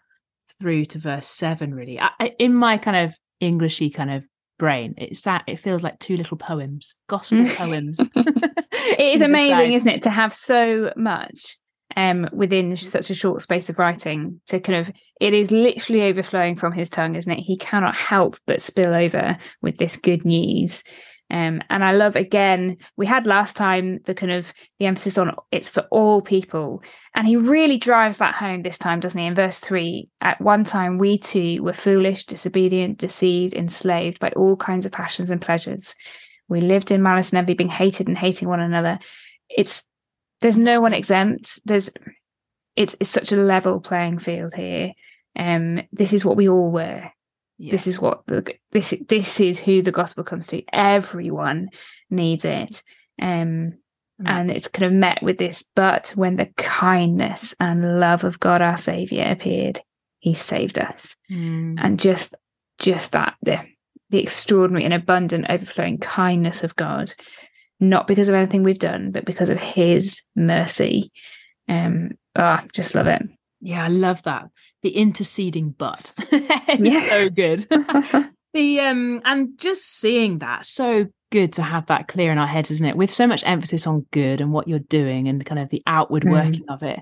through 0.59 0.85
to 0.85 0.99
verse 0.99 1.27
seven. 1.27 1.73
Really, 1.73 1.99
I, 1.99 2.09
I- 2.19 2.35
in 2.39 2.53
my 2.53 2.77
kind 2.77 2.97
of 2.97 3.13
Englishy 3.41 3.89
kind 3.89 4.11
of 4.11 4.23
brain, 4.57 4.93
it's 4.97 5.21
that 5.21 5.43
it 5.47 5.57
feels 5.59 5.83
like 5.83 5.97
two 5.99 6.17
little 6.17 6.37
poems, 6.37 6.95
gospel 7.07 7.45
poems. 7.55 7.97
it 8.15 9.15
is 9.15 9.21
amazing, 9.31 9.73
isn't 9.73 9.89
it, 9.91 10.01
to 10.03 10.09
have 10.09 10.33
so 10.33 10.91
much 10.97 11.57
um 11.95 12.29
within 12.31 12.75
such 12.75 13.09
a 13.09 13.15
short 13.15 13.41
space 13.41 13.69
of 13.69 13.79
writing 13.79 14.39
to 14.47 14.59
kind 14.59 14.77
of 14.77 14.93
it 15.19 15.33
is 15.33 15.51
literally 15.51 16.03
overflowing 16.03 16.55
from 16.55 16.73
his 16.73 16.89
tongue 16.89 17.15
isn't 17.15 17.31
it? 17.31 17.39
He 17.39 17.57
cannot 17.57 17.95
help 17.95 18.37
but 18.45 18.61
spill 18.61 18.93
over 18.93 19.37
with 19.61 19.77
this 19.77 19.97
good 19.97 20.25
news. 20.25 20.83
Um 21.31 21.61
and 21.69 21.83
i 21.83 21.91
love 21.91 22.15
again 22.15 22.77
we 22.97 23.05
had 23.05 23.27
last 23.27 23.55
time 23.55 23.99
the 24.05 24.15
kind 24.15 24.31
of 24.31 24.51
the 24.79 24.85
emphasis 24.87 25.17
on 25.17 25.35
it's 25.51 25.69
for 25.69 25.81
all 25.91 26.21
people. 26.21 26.83
And 27.15 27.27
he 27.27 27.35
really 27.35 27.77
drives 27.77 28.19
that 28.19 28.35
home 28.35 28.61
this 28.61 28.77
time 28.77 28.99
doesn't 28.99 29.19
he? 29.19 29.27
In 29.27 29.35
verse 29.35 29.59
3 29.59 30.07
at 30.21 30.41
one 30.41 30.63
time 30.63 30.97
we 30.97 31.17
too 31.17 31.61
were 31.63 31.73
foolish 31.73 32.25
disobedient 32.25 32.97
deceived 32.97 33.53
enslaved 33.53 34.19
by 34.19 34.29
all 34.31 34.55
kinds 34.55 34.85
of 34.85 34.91
passions 34.91 35.29
and 35.29 35.41
pleasures. 35.41 35.95
We 36.47 36.61
lived 36.61 36.89
in 36.91 37.03
malice 37.03 37.29
and 37.29 37.37
envy 37.37 37.53
being 37.53 37.69
hated 37.69 38.07
and 38.07 38.17
hating 38.17 38.49
one 38.49 38.59
another. 38.59 38.99
It's 39.49 39.83
there's 40.41 40.57
no 40.57 40.81
one 40.81 40.93
exempt 40.93 41.59
there's 41.65 41.89
it's 42.75 42.95
it's 42.99 43.09
such 43.09 43.31
a 43.31 43.35
level 43.37 43.79
playing 43.79 44.19
field 44.19 44.53
here 44.53 44.93
um 45.37 45.81
this 45.91 46.13
is 46.13 46.23
what 46.25 46.37
we 46.37 46.47
all 46.49 46.71
were 46.71 47.03
Yeah. 47.57 47.71
this 47.71 47.87
is 47.87 47.99
what 47.99 48.25
the 48.27 48.55
this 48.71 48.93
this 49.07 49.39
is 49.39 49.59
who 49.59 49.81
the 49.81 49.91
gospel 49.91 50.23
comes 50.23 50.47
to 50.47 50.63
everyone 50.73 51.69
needs 52.09 52.45
it 52.45 52.81
um 53.21 53.73
Mm. 54.21 54.27
and 54.27 54.51
it's 54.51 54.67
kind 54.67 54.85
of 54.85 54.91
met 54.91 55.23
with 55.23 55.37
this 55.37 55.63
but 55.77 56.11
when 56.13 56.35
the 56.35 56.47
kindness 56.57 57.55
and 57.57 58.01
love 58.01 58.25
of 58.25 58.37
god 58.37 58.61
our 58.61 58.77
savior 58.77 59.23
appeared 59.25 59.79
he 60.19 60.33
saved 60.33 60.77
us 60.77 61.15
Mm. 61.31 61.75
and 61.81 61.97
just 61.97 62.35
just 62.79 63.13
that 63.13 63.35
the 63.43 63.61
the 64.09 64.21
extraordinary 64.21 64.83
and 64.83 64.93
abundant 64.93 65.45
overflowing 65.49 65.99
kindness 65.99 66.65
of 66.65 66.75
god 66.75 67.13
not 67.79 68.07
because 68.07 68.27
of 68.29 68.35
anything 68.35 68.63
we've 68.63 68.79
done 68.79 69.11
but 69.11 69.25
because 69.25 69.49
of 69.49 69.59
his 69.59 70.21
mercy 70.35 71.11
um 71.67 72.11
ah 72.35 72.63
just 72.73 72.95
love 72.95 73.07
it 73.07 73.21
Yeah, 73.61 73.83
I 73.83 73.89
love 73.89 74.23
that. 74.23 74.45
The 74.83 74.91
interceding 74.95 75.71
but. 75.77 76.13
it's 76.31 76.93
Yeah. 76.93 76.99
so 77.01 77.29
good. 77.29 77.65
the 78.53 78.79
um 78.79 79.21
and 79.25 79.49
just 79.57 79.83
seeing 79.99 80.39
that 80.39 80.65
so 80.65 81.05
good 81.31 81.53
to 81.53 81.61
have 81.61 81.85
that 81.87 82.07
clear 82.07 82.31
in 82.31 82.37
our 82.37 82.47
heads 82.47 82.71
isn't 82.71 82.85
it 82.87 82.97
with 82.97 83.11
so 83.11 83.27
much 83.27 83.43
emphasis 83.45 83.85
on 83.85 84.05
good 84.11 84.41
and 84.41 84.51
what 84.51 84.67
you're 84.67 84.79
doing 84.79 85.27
and 85.27 85.45
kind 85.45 85.59
of 85.59 85.69
the 85.69 85.83
outward 85.85 86.23
Mm. 86.23 86.31
working 86.31 86.65
of 86.69 86.81
it 86.83 86.99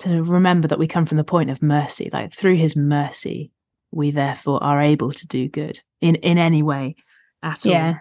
to 0.00 0.22
remember 0.24 0.66
that 0.68 0.78
we 0.78 0.86
come 0.88 1.04
from 1.06 1.18
the 1.18 1.24
point 1.24 1.50
of 1.50 1.62
mercy 1.62 2.10
like 2.12 2.32
through 2.32 2.56
his 2.56 2.74
mercy 2.74 3.50
we 3.92 4.10
therefore 4.10 4.62
are 4.64 4.80
able 4.80 5.12
to 5.12 5.26
do 5.28 5.48
good 5.48 5.78
in 6.00 6.16
in 6.16 6.38
any 6.38 6.62
way 6.62 6.96
at 7.42 7.64
all 7.66 7.72
yeah 7.72 7.94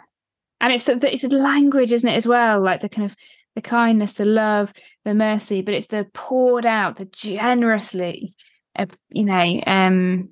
and 0.62 0.74
it's 0.74 0.86
the, 0.86 1.14
it's 1.14 1.24
language 1.26 1.94
isn't 1.94 2.10
it 2.10 2.16
as 2.16 2.28
well? 2.28 2.62
Like 2.62 2.82
the 2.82 2.90
kind 2.90 3.06
of 3.06 3.16
the 3.56 3.62
kindness 3.62 4.14
the 4.14 4.26
love 4.26 4.72
the 5.04 5.16
mercy 5.16 5.64
but 5.64 5.74
it's 5.74 5.88
the 5.88 6.06
poured 6.14 6.64
out 6.64 6.98
the 6.98 7.06
generously 7.06 8.36
uh, 8.78 8.86
you 9.10 9.24
know 9.24 9.62
um 9.66 10.30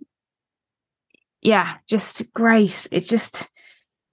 yeah 1.41 1.75
just 1.87 2.31
grace. 2.33 2.87
It's 2.91 3.07
just 3.07 3.49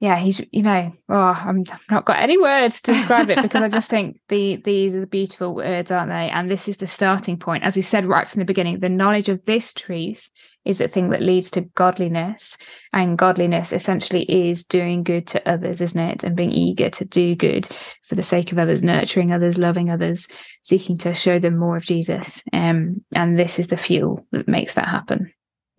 yeah 0.02 0.18
he's 0.18 0.40
you 0.50 0.62
know 0.62 0.92
oh 1.08 1.14
I'm, 1.14 1.64
i've 1.70 1.86
not 1.90 2.04
got 2.04 2.18
any 2.18 2.36
words 2.36 2.82
to 2.82 2.92
describe 2.92 3.30
it 3.30 3.40
because 3.40 3.62
i 3.62 3.68
just 3.68 3.88
think 3.88 4.20
the 4.28 4.56
these 4.56 4.96
are 4.96 5.00
the 5.00 5.06
beautiful 5.06 5.54
words 5.54 5.90
aren't 5.90 6.10
they? 6.10 6.28
And 6.30 6.50
this 6.50 6.68
is 6.68 6.78
the 6.78 6.86
starting 6.86 7.38
point. 7.38 7.62
As 7.62 7.76
we 7.76 7.82
said 7.82 8.06
right 8.06 8.26
from 8.26 8.40
the 8.40 8.44
beginning 8.44 8.80
the 8.80 8.88
knowledge 8.88 9.28
of 9.28 9.44
this 9.44 9.72
truth 9.72 10.30
is 10.64 10.78
the 10.78 10.88
thing 10.88 11.10
that 11.10 11.22
leads 11.22 11.50
to 11.52 11.62
godliness. 11.62 12.56
And 12.92 13.18
godliness 13.18 13.72
essentially 13.72 14.22
is 14.22 14.64
doing 14.64 15.02
good 15.02 15.26
to 15.28 15.48
others 15.48 15.80
isn't 15.80 16.00
it? 16.00 16.24
And 16.24 16.36
being 16.36 16.50
eager 16.50 16.90
to 16.90 17.04
do 17.04 17.34
good 17.34 17.68
for 18.04 18.14
the 18.14 18.22
sake 18.22 18.52
of 18.52 18.58
others 18.58 18.82
nurturing 18.82 19.32
others 19.32 19.58
loving 19.58 19.90
others 19.90 20.28
seeking 20.62 20.98
to 20.98 21.14
show 21.14 21.38
them 21.38 21.56
more 21.56 21.76
of 21.76 21.84
jesus. 21.84 22.42
Um, 22.52 23.04
and 23.14 23.38
this 23.38 23.58
is 23.58 23.68
the 23.68 23.76
fuel 23.76 24.26
that 24.32 24.48
makes 24.48 24.74
that 24.74 24.88
happen 24.88 25.32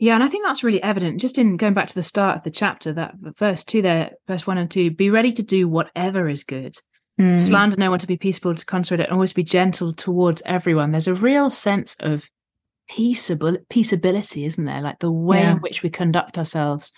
Yeah, 0.03 0.15
and 0.15 0.24
I 0.24 0.27
think 0.27 0.43
that's 0.43 0.65
really 0.65 0.83
evident 0.83 1.22
just 1.22 1.38
in 1.38 1.55
going 1.55 1.74
back 1.74 1.88
to 1.88 1.95
the 1.95 2.03
start 2.03 2.36
of 2.36 2.43
the 2.43 2.51
chapter, 2.51 2.91
that 2.91 3.15
verse 3.38 3.63
two 3.63 3.81
there, 3.81 4.12
verse 4.27 4.45
one 4.45 4.57
and 4.57 4.69
two, 4.69 4.91
be 4.91 5.10
ready 5.10 5.31
to 5.31 5.41
do 5.41 5.65
whatever 5.65 6.27
is 6.27 6.43
good, 6.43 6.75
mm. 7.17 7.39
slander 7.39 7.77
no 7.77 7.89
one 7.89 8.00
to 8.00 8.05
be 8.05 8.17
peaceable 8.17 8.53
to 8.53 8.65
consider 8.65 9.03
and 9.03 9.13
always 9.13 9.31
be 9.31 9.45
gentle 9.45 9.93
towards 9.93 10.43
everyone. 10.45 10.91
There's 10.91 11.07
a 11.07 11.15
real 11.15 11.50
sense 11.50 11.95
of 12.01 12.29
peaceable 12.89 13.55
peaceability 13.69 14.45
isn't 14.45 14.65
there? 14.65 14.81
Like 14.81 15.00
the 15.00 15.10
way 15.10 15.39
yeah. 15.39 15.53
in 15.53 15.60
which 15.60 15.83
we 15.83 15.89
conduct 15.89 16.38
ourselves 16.38 16.91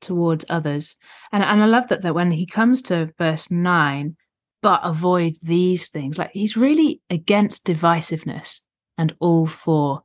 towards 0.00 0.44
others. 0.50 0.96
And 1.30 1.44
and 1.44 1.62
i 1.62 1.66
love 1.66 1.86
that 1.90 2.02
that 2.02 2.16
when 2.16 2.32
he 2.32 2.44
comes 2.44 2.82
to 2.82 3.12
verse 3.18 3.52
9 3.52 4.16
but 4.62 4.80
avoid 4.82 5.36
these 5.42 5.90
things 5.90 6.18
like 6.18 6.32
he's 6.32 6.56
really 6.56 7.00
against 7.08 7.64
divisiveness 7.64 8.62
and 8.96 9.14
all 9.20 9.46
for 9.46 10.02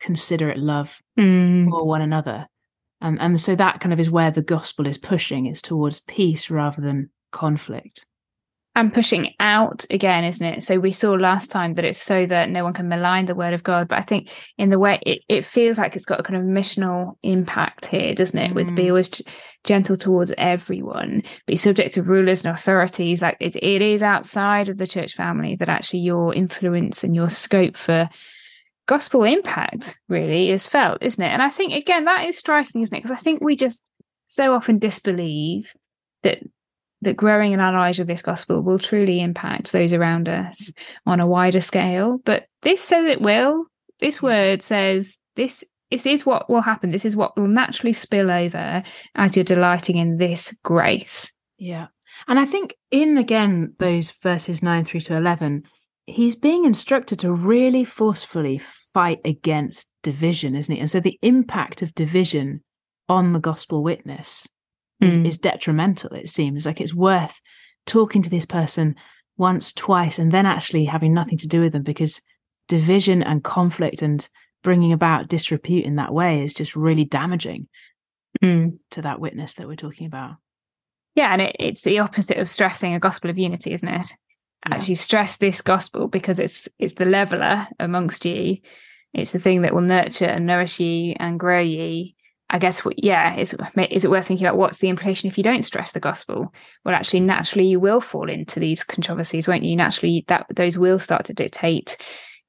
considerate 0.00 0.58
love 0.58 1.00
mm. 1.18 1.68
for 1.68 1.86
one 1.86 2.02
another. 2.02 2.46
And 3.00 3.20
and 3.20 3.40
so 3.40 3.54
that 3.54 3.80
kind 3.80 3.92
of 3.92 4.00
is 4.00 4.10
where 4.10 4.30
the 4.30 4.42
gospel 4.42 4.86
is 4.86 4.98
pushing 4.98 5.46
is 5.46 5.62
towards 5.62 6.00
peace 6.00 6.50
rather 6.50 6.82
than 6.82 7.10
conflict. 7.32 8.04
And 8.76 8.94
pushing 8.94 9.34
out 9.40 9.84
again 9.90 10.22
isn't 10.24 10.46
it? 10.46 10.62
So 10.62 10.78
we 10.78 10.92
saw 10.92 11.12
last 11.12 11.50
time 11.50 11.74
that 11.74 11.84
it's 11.84 12.00
so 12.00 12.24
that 12.26 12.50
no 12.50 12.62
one 12.62 12.72
can 12.72 12.88
malign 12.88 13.26
the 13.26 13.34
word 13.34 13.52
of 13.52 13.64
god 13.64 13.88
but 13.88 13.98
i 13.98 14.02
think 14.02 14.30
in 14.58 14.70
the 14.70 14.78
way 14.78 15.00
it, 15.04 15.22
it 15.28 15.44
feels 15.44 15.76
like 15.76 15.96
it's 15.96 16.04
got 16.04 16.20
a 16.20 16.22
kind 16.22 16.36
of 16.36 16.44
missional 16.44 17.16
impact 17.22 17.86
here 17.86 18.14
doesn't 18.14 18.38
it? 18.38 18.52
Mm. 18.52 18.54
with 18.54 18.74
be 18.76 18.88
always 18.88 19.20
gentle 19.64 19.96
towards 19.96 20.32
everyone 20.38 21.22
be 21.46 21.56
subject 21.56 21.94
to 21.94 22.02
rulers 22.02 22.44
and 22.44 22.54
authorities. 22.54 23.20
Like 23.20 23.36
it, 23.40 23.56
it 23.56 23.82
is 23.82 24.02
outside 24.02 24.68
of 24.68 24.78
the 24.78 24.86
church 24.86 25.14
family 25.14 25.56
that 25.56 25.68
actually 25.68 26.00
your 26.00 26.32
influence 26.32 27.02
and 27.02 27.14
your 27.14 27.28
scope 27.28 27.76
for 27.76 28.08
gospel 28.86 29.24
impact 29.24 30.00
really 30.08 30.50
is 30.50 30.66
felt, 30.66 31.02
isn't 31.02 31.22
it? 31.22 31.28
And 31.28 31.42
I 31.42 31.48
think 31.48 31.72
again 31.72 32.04
that 32.04 32.26
is 32.26 32.38
striking, 32.38 32.82
isn't 32.82 32.94
it? 32.94 33.02
Because 33.02 33.16
I 33.16 33.20
think 33.20 33.40
we 33.40 33.56
just 33.56 33.82
so 34.26 34.54
often 34.54 34.78
disbelieve 34.78 35.72
that 36.22 36.40
that 37.02 37.16
growing 37.16 37.52
in 37.52 37.60
our 37.60 37.72
knowledge 37.72 37.98
of 37.98 38.06
this 38.06 38.22
gospel 38.22 38.60
will 38.60 38.78
truly 38.78 39.20
impact 39.20 39.72
those 39.72 39.92
around 39.92 40.28
us 40.28 40.72
on 41.06 41.20
a 41.20 41.26
wider 41.26 41.60
scale. 41.60 42.18
But 42.24 42.44
this 42.62 42.82
says 42.82 43.06
it 43.06 43.22
will. 43.22 43.66
This 44.00 44.20
word 44.20 44.62
says 44.62 45.18
this 45.36 45.64
this 45.90 46.06
is 46.06 46.24
what 46.24 46.48
will 46.48 46.60
happen. 46.60 46.92
This 46.92 47.04
is 47.04 47.16
what 47.16 47.36
will 47.36 47.48
naturally 47.48 47.92
spill 47.92 48.30
over 48.30 48.82
as 49.16 49.34
you're 49.34 49.44
delighting 49.44 49.96
in 49.96 50.18
this 50.18 50.56
grace. 50.62 51.32
Yeah. 51.58 51.88
And 52.28 52.38
I 52.38 52.44
think 52.44 52.76
in 52.90 53.18
again 53.18 53.74
those 53.78 54.10
verses 54.10 54.62
9 54.62 54.84
through 54.84 55.00
to 55.00 55.16
11, 55.16 55.64
he's 56.10 56.36
being 56.36 56.64
instructed 56.64 57.18
to 57.20 57.32
really 57.32 57.84
forcefully 57.84 58.58
fight 58.58 59.20
against 59.24 59.90
division, 60.02 60.54
isn't 60.56 60.74
he? 60.74 60.80
And 60.80 60.90
so 60.90 61.00
the 61.00 61.18
impact 61.22 61.82
of 61.82 61.94
division 61.94 62.62
on 63.08 63.32
the 63.32 63.40
gospel 63.40 63.82
witness 63.82 64.48
is, 65.00 65.16
mm. 65.16 65.26
is 65.26 65.38
detrimental, 65.38 66.14
it 66.14 66.28
seems. 66.28 66.66
Like 66.66 66.80
it's 66.80 66.94
worth 66.94 67.40
talking 67.86 68.22
to 68.22 68.30
this 68.30 68.46
person 68.46 68.94
once, 69.36 69.72
twice, 69.72 70.18
and 70.18 70.32
then 70.32 70.46
actually 70.46 70.84
having 70.84 71.14
nothing 71.14 71.38
to 71.38 71.48
do 71.48 71.60
with 71.60 71.72
them 71.72 71.82
because 71.82 72.20
division 72.68 73.22
and 73.22 73.42
conflict 73.42 74.02
and 74.02 74.28
bringing 74.62 74.92
about 74.92 75.28
disrepute 75.28 75.84
in 75.84 75.96
that 75.96 76.12
way 76.12 76.42
is 76.42 76.52
just 76.52 76.76
really 76.76 77.04
damaging 77.04 77.66
mm. 78.42 78.76
to 78.90 79.02
that 79.02 79.20
witness 79.20 79.54
that 79.54 79.66
we're 79.66 79.76
talking 79.76 80.06
about. 80.06 80.36
Yeah, 81.14 81.32
and 81.32 81.42
it, 81.42 81.56
it's 81.58 81.82
the 81.82 81.98
opposite 81.98 82.38
of 82.38 82.48
stressing 82.48 82.94
a 82.94 83.00
gospel 83.00 83.30
of 83.30 83.38
unity, 83.38 83.72
isn't 83.72 83.88
it? 83.88 84.12
Actually 84.64 84.94
stress 84.94 85.36
this 85.36 85.62
gospel 85.62 86.08
because 86.08 86.38
it's 86.38 86.68
it's 86.78 86.94
the 86.94 87.04
leveler 87.04 87.66
amongst 87.78 88.24
you 88.24 88.58
it's 89.12 89.32
the 89.32 89.38
thing 89.38 89.62
that 89.62 89.74
will 89.74 89.80
nurture 89.80 90.26
and 90.26 90.46
nourish 90.46 90.80
you 90.80 91.14
and 91.18 91.40
grow 91.40 91.60
you 91.60 92.10
i 92.50 92.58
guess 92.58 92.82
yeah 92.96 93.36
is, 93.36 93.56
is 93.90 94.04
it 94.04 94.10
worth 94.10 94.26
thinking 94.26 94.46
about 94.46 94.58
what's 94.58 94.78
the 94.78 94.88
implication 94.88 95.28
if 95.28 95.38
you 95.38 95.44
don't 95.44 95.64
stress 95.64 95.92
the 95.92 96.00
gospel? 96.00 96.52
Well 96.84 96.94
actually 96.94 97.20
naturally 97.20 97.66
you 97.66 97.80
will 97.80 98.00
fall 98.00 98.28
into 98.28 98.60
these 98.60 98.84
controversies 98.84 99.48
won't 99.48 99.64
you? 99.64 99.76
Naturally 99.76 100.24
that 100.28 100.46
those 100.54 100.76
will 100.76 100.98
start 100.98 101.24
to 101.26 101.34
dictate 101.34 101.96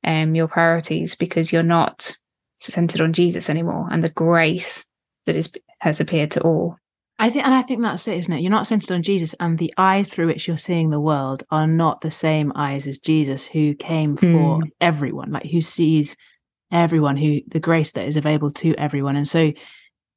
um, 0.04 0.36
your 0.36 0.48
priorities 0.48 1.16
because 1.16 1.54
you're 1.54 1.64
not 1.64 2.18
centered 2.54 3.02
on 3.02 3.14
jesus 3.14 3.50
anymore 3.50 3.88
and 3.90 4.04
the 4.04 4.10
grace 4.10 4.86
that 5.26 5.36
is 5.36 5.52
has 5.80 6.00
appeared 6.00 6.32
to 6.32 6.42
all 6.42 6.78
I 7.22 7.30
think, 7.30 7.46
and 7.46 7.54
I 7.54 7.62
think 7.62 7.84
that's 7.84 8.08
it, 8.08 8.18
isn't 8.18 8.34
it? 8.34 8.42
You're 8.42 8.50
not 8.50 8.66
centered 8.66 8.92
on 8.92 9.04
Jesus, 9.04 9.36
and 9.40 9.60
the 9.60 9.72
eyes 9.78 10.10
through 10.10 10.26
which 10.26 10.48
you're 10.48 10.58
seeing 10.58 10.90
the 10.90 11.00
world 11.00 11.44
are 11.52 11.68
not 11.68 12.02
the 12.02 12.10
same 12.10 12.52
eyes 12.56 12.88
as 12.88 12.98
Jesus, 12.98 13.46
who 13.46 13.76
came 13.76 14.18
for 14.18 14.26
mm. 14.26 14.64
everyone, 14.82 15.32
like 15.32 15.46
who 15.46 15.62
sees 15.62 16.18
everyone, 16.72 17.18
who 17.18 17.42
the 17.48 17.60
grace 17.60 17.92
that 17.92 18.08
is 18.08 18.18
available 18.18 18.50
to 18.50 18.74
everyone. 18.74 19.16
And 19.16 19.28
so 19.28 19.54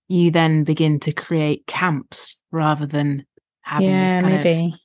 you 0.08 0.30
then 0.30 0.64
begin 0.64 0.98
to 1.00 1.12
create 1.12 1.66
camps 1.66 2.40
rather 2.50 2.86
than 2.86 3.26
having 3.60 3.90
yeah, 3.90 4.06
this 4.06 4.22
kind 4.22 4.42
maybe. 4.42 4.72
of 4.72 4.80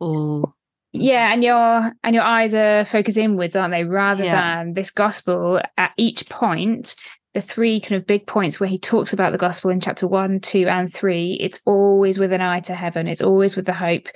all 0.00 0.56
yeah 0.92 1.32
and 1.32 1.44
your 1.44 1.92
and 2.02 2.14
your 2.14 2.24
eyes 2.24 2.54
are 2.54 2.84
focused 2.84 3.18
inwards 3.18 3.54
aren't 3.54 3.72
they 3.72 3.84
rather 3.84 4.24
yeah. 4.24 4.64
than 4.64 4.72
this 4.72 4.90
gospel 4.90 5.60
at 5.76 5.92
each 5.96 6.28
point 6.28 6.96
the 7.34 7.40
three 7.40 7.80
kind 7.80 7.94
of 7.94 8.06
big 8.06 8.26
points 8.26 8.58
where 8.58 8.68
he 8.68 8.78
talks 8.78 9.12
about 9.12 9.32
the 9.32 9.38
gospel 9.38 9.70
in 9.70 9.80
chapter 9.80 10.08
one, 10.08 10.40
two, 10.40 10.66
and 10.66 10.92
three, 10.92 11.38
it's 11.40 11.60
always 11.64 12.18
with 12.18 12.32
an 12.32 12.40
eye 12.40 12.60
to 12.60 12.74
heaven. 12.74 13.06
It's 13.06 13.22
always 13.22 13.56
with 13.56 13.66
the 13.66 13.72
hope 13.72 14.08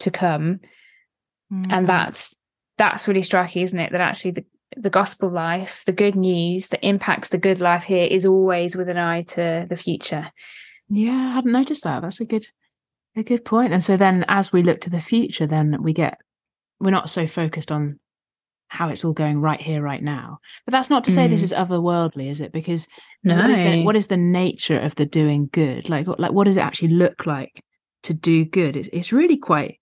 to 0.00 0.10
come. 0.10 0.60
Mm-hmm. 1.52 1.70
And 1.70 1.88
that's 1.88 2.36
that's 2.76 3.08
really 3.08 3.22
striking, 3.22 3.62
isn't 3.62 3.78
it? 3.78 3.92
That 3.92 4.00
actually 4.00 4.32
the, 4.32 4.44
the 4.76 4.90
gospel 4.90 5.30
life, 5.30 5.82
the 5.86 5.92
good 5.92 6.16
news 6.16 6.68
that 6.68 6.86
impacts 6.86 7.30
the 7.30 7.38
good 7.38 7.60
life 7.60 7.84
here 7.84 8.06
is 8.06 8.26
always 8.26 8.76
with 8.76 8.88
an 8.88 8.98
eye 8.98 9.22
to 9.22 9.66
the 9.68 9.76
future. 9.76 10.30
Yeah, 10.88 11.12
I 11.12 11.34
hadn't 11.34 11.52
noticed 11.52 11.84
that. 11.84 12.02
That's 12.02 12.20
a 12.20 12.24
good 12.24 12.46
a 13.16 13.22
good 13.22 13.44
point. 13.44 13.72
And 13.72 13.82
so 13.82 13.96
then 13.96 14.24
as 14.28 14.52
we 14.52 14.62
look 14.62 14.80
to 14.82 14.90
the 14.90 15.00
future, 15.00 15.46
then 15.46 15.82
we 15.82 15.92
get 15.92 16.18
we're 16.78 16.90
not 16.90 17.10
so 17.10 17.26
focused 17.26 17.72
on 17.72 17.98
how 18.70 18.88
it's 18.88 19.04
all 19.04 19.12
going 19.12 19.40
right 19.40 19.60
here, 19.60 19.82
right 19.82 20.02
now. 20.02 20.38
But 20.64 20.72
that's 20.72 20.90
not 20.90 21.04
to 21.04 21.10
say 21.10 21.26
mm. 21.26 21.30
this 21.30 21.42
is 21.42 21.52
otherworldly, 21.52 22.30
is 22.30 22.40
it? 22.40 22.52
Because 22.52 22.86
no. 23.24 23.36
what, 23.36 23.50
is 23.50 23.58
the, 23.58 23.82
what 23.82 23.96
is 23.96 24.06
the 24.06 24.16
nature 24.16 24.78
of 24.78 24.94
the 24.94 25.04
doing 25.04 25.48
good? 25.52 25.90
Like, 25.90 26.06
like 26.06 26.32
what 26.32 26.44
does 26.44 26.56
it 26.56 26.64
actually 26.64 26.94
look 26.94 27.26
like 27.26 27.62
to 28.04 28.14
do 28.14 28.44
good? 28.44 28.76
It's, 28.76 28.88
it's 28.92 29.12
really 29.12 29.36
quite 29.36 29.80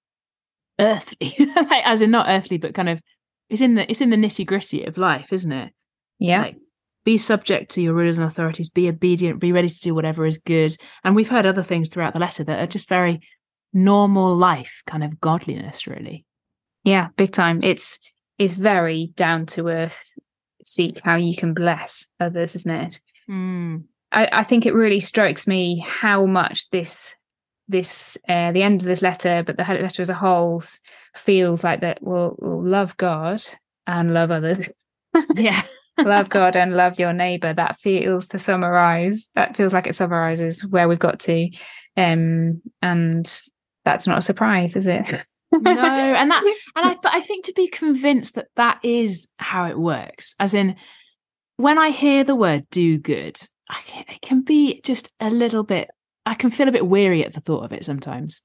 earthly, 0.81 1.35
like, 1.57 1.87
as 1.87 2.01
in 2.01 2.11
not 2.11 2.29
earthly, 2.29 2.57
but 2.57 2.75
kind 2.75 2.89
of 2.89 3.03
it's 3.51 3.61
in 3.61 3.75
the 3.75 3.89
it's 3.91 4.01
in 4.01 4.11
the 4.11 4.17
nitty 4.17 4.47
gritty 4.47 4.85
of 4.85 4.99
life, 4.99 5.33
isn't 5.33 5.53
it? 5.53 5.73
Yeah. 6.19 6.43
Like, 6.43 6.57
be 7.05 7.19
subject 7.19 7.71
to 7.73 7.83
your 7.83 7.95
rulers 7.95 8.19
and 8.19 8.27
authorities. 8.27 8.71
Be 8.71 8.89
obedient. 8.89 9.41
Be 9.41 9.53
ready 9.53 9.69
to 9.69 9.81
do 9.81 9.95
whatever 9.95 10.27
is 10.27 10.39
good. 10.39 10.75
And 11.05 11.15
we've 11.15 11.29
heard 11.29 11.47
other 11.47 11.63
things 11.63 11.89
throughout 11.89 12.13
the 12.13 12.19
letter 12.19 12.45
that 12.45 12.59
are 12.59 12.67
just 12.67 12.89
very 12.89 13.21
normal 13.73 14.37
life 14.37 14.83
kind 14.87 15.05
of 15.05 15.21
godliness, 15.21 15.87
really. 15.87 16.25
Yeah, 16.85 17.09
big 17.17 17.33
time. 17.33 17.61
It's 17.63 17.99
is 18.39 18.55
very 18.55 19.13
down 19.17 19.47
to 19.47 19.69
earth. 19.69 19.99
Seek 20.65 21.01
how 21.03 21.17
you 21.17 21.37
can 21.37 21.55
bless 21.55 22.07
others, 22.21 22.55
isn't 22.55 22.71
it? 22.71 23.01
Mm. 23.29 23.85
I, 24.13 24.29
I, 24.33 24.43
think 24.43 24.65
it 24.65 24.75
really 24.75 25.01
strikes 25.01 25.47
me 25.47 25.85
how 25.87 26.25
much 26.27 26.71
this 26.71 27.17
this 27.69 28.17
uh, 28.29 28.53
the 28.53 28.63
end 28.63 28.81
of 28.81 28.87
this 28.87 29.03
letter, 29.03 29.43
but 29.45 29.57
the 29.57 29.65
letter 29.65 30.03
as 30.03 30.09
a 30.09 30.15
whole 30.15 30.63
feels 31.15 31.63
like 31.63 31.81
that. 31.83 31.99
We'll, 32.01 32.37
we'll 32.39 32.63
love 32.63 32.97
God 32.97 33.45
and 33.87 34.15
love 34.15 34.31
others. 34.31 34.67
yeah. 35.37 35.63
love 35.99 36.29
God 36.31 36.57
and 36.57 36.77
love 36.77 36.99
your 36.99 37.13
neighbor. 37.13 37.53
That 37.53 37.77
feels 37.77 38.29
to 38.29 38.39
summarize. 38.39 39.29
That 39.35 39.57
feels 39.57 39.73
like 39.73 39.87
it 39.87 39.95
summarizes 39.95 40.65
where 40.65 40.89
we've 40.89 40.99
got 40.99 41.21
to, 41.21 41.51
um, 41.97 42.63
and 42.81 43.43
that's 43.85 44.07
not 44.07 44.19
a 44.19 44.23
surprise, 44.23 44.77
is 44.77 44.87
it? 44.87 45.25
No 45.53 45.71
and 45.71 46.31
that 46.31 46.43
and 46.77 46.87
i 46.87 46.97
but 47.03 47.15
i 47.15 47.21
think 47.21 47.45
to 47.45 47.53
be 47.55 47.69
convinced 47.69 48.35
that 48.35 48.49
that 48.57 48.79
is 48.83 49.29
how 49.39 49.65
it 49.67 49.79
works 49.79 50.35
as 50.41 50.55
in 50.55 50.77
when 51.57 51.79
i 51.79 51.91
hear 51.91 52.25
the 52.25 52.35
word 52.35 52.67
do 52.71 52.99
good 52.99 53.39
i 53.71 53.81
can, 53.85 54.05
it 54.09 54.21
can 54.21 54.43
be 54.43 54.81
just 54.83 55.13
a 55.21 55.31
little 55.31 55.63
bit 55.63 55.89
i 56.27 56.35
can 56.35 56.51
feel 56.51 56.69
a 56.69 56.73
bit 56.73 56.87
weary 56.87 57.25
at 57.25 57.33
the 57.33 57.41
thought 57.41 57.65
of 57.65 57.73
it 57.73 57.85
sometimes 57.85 58.43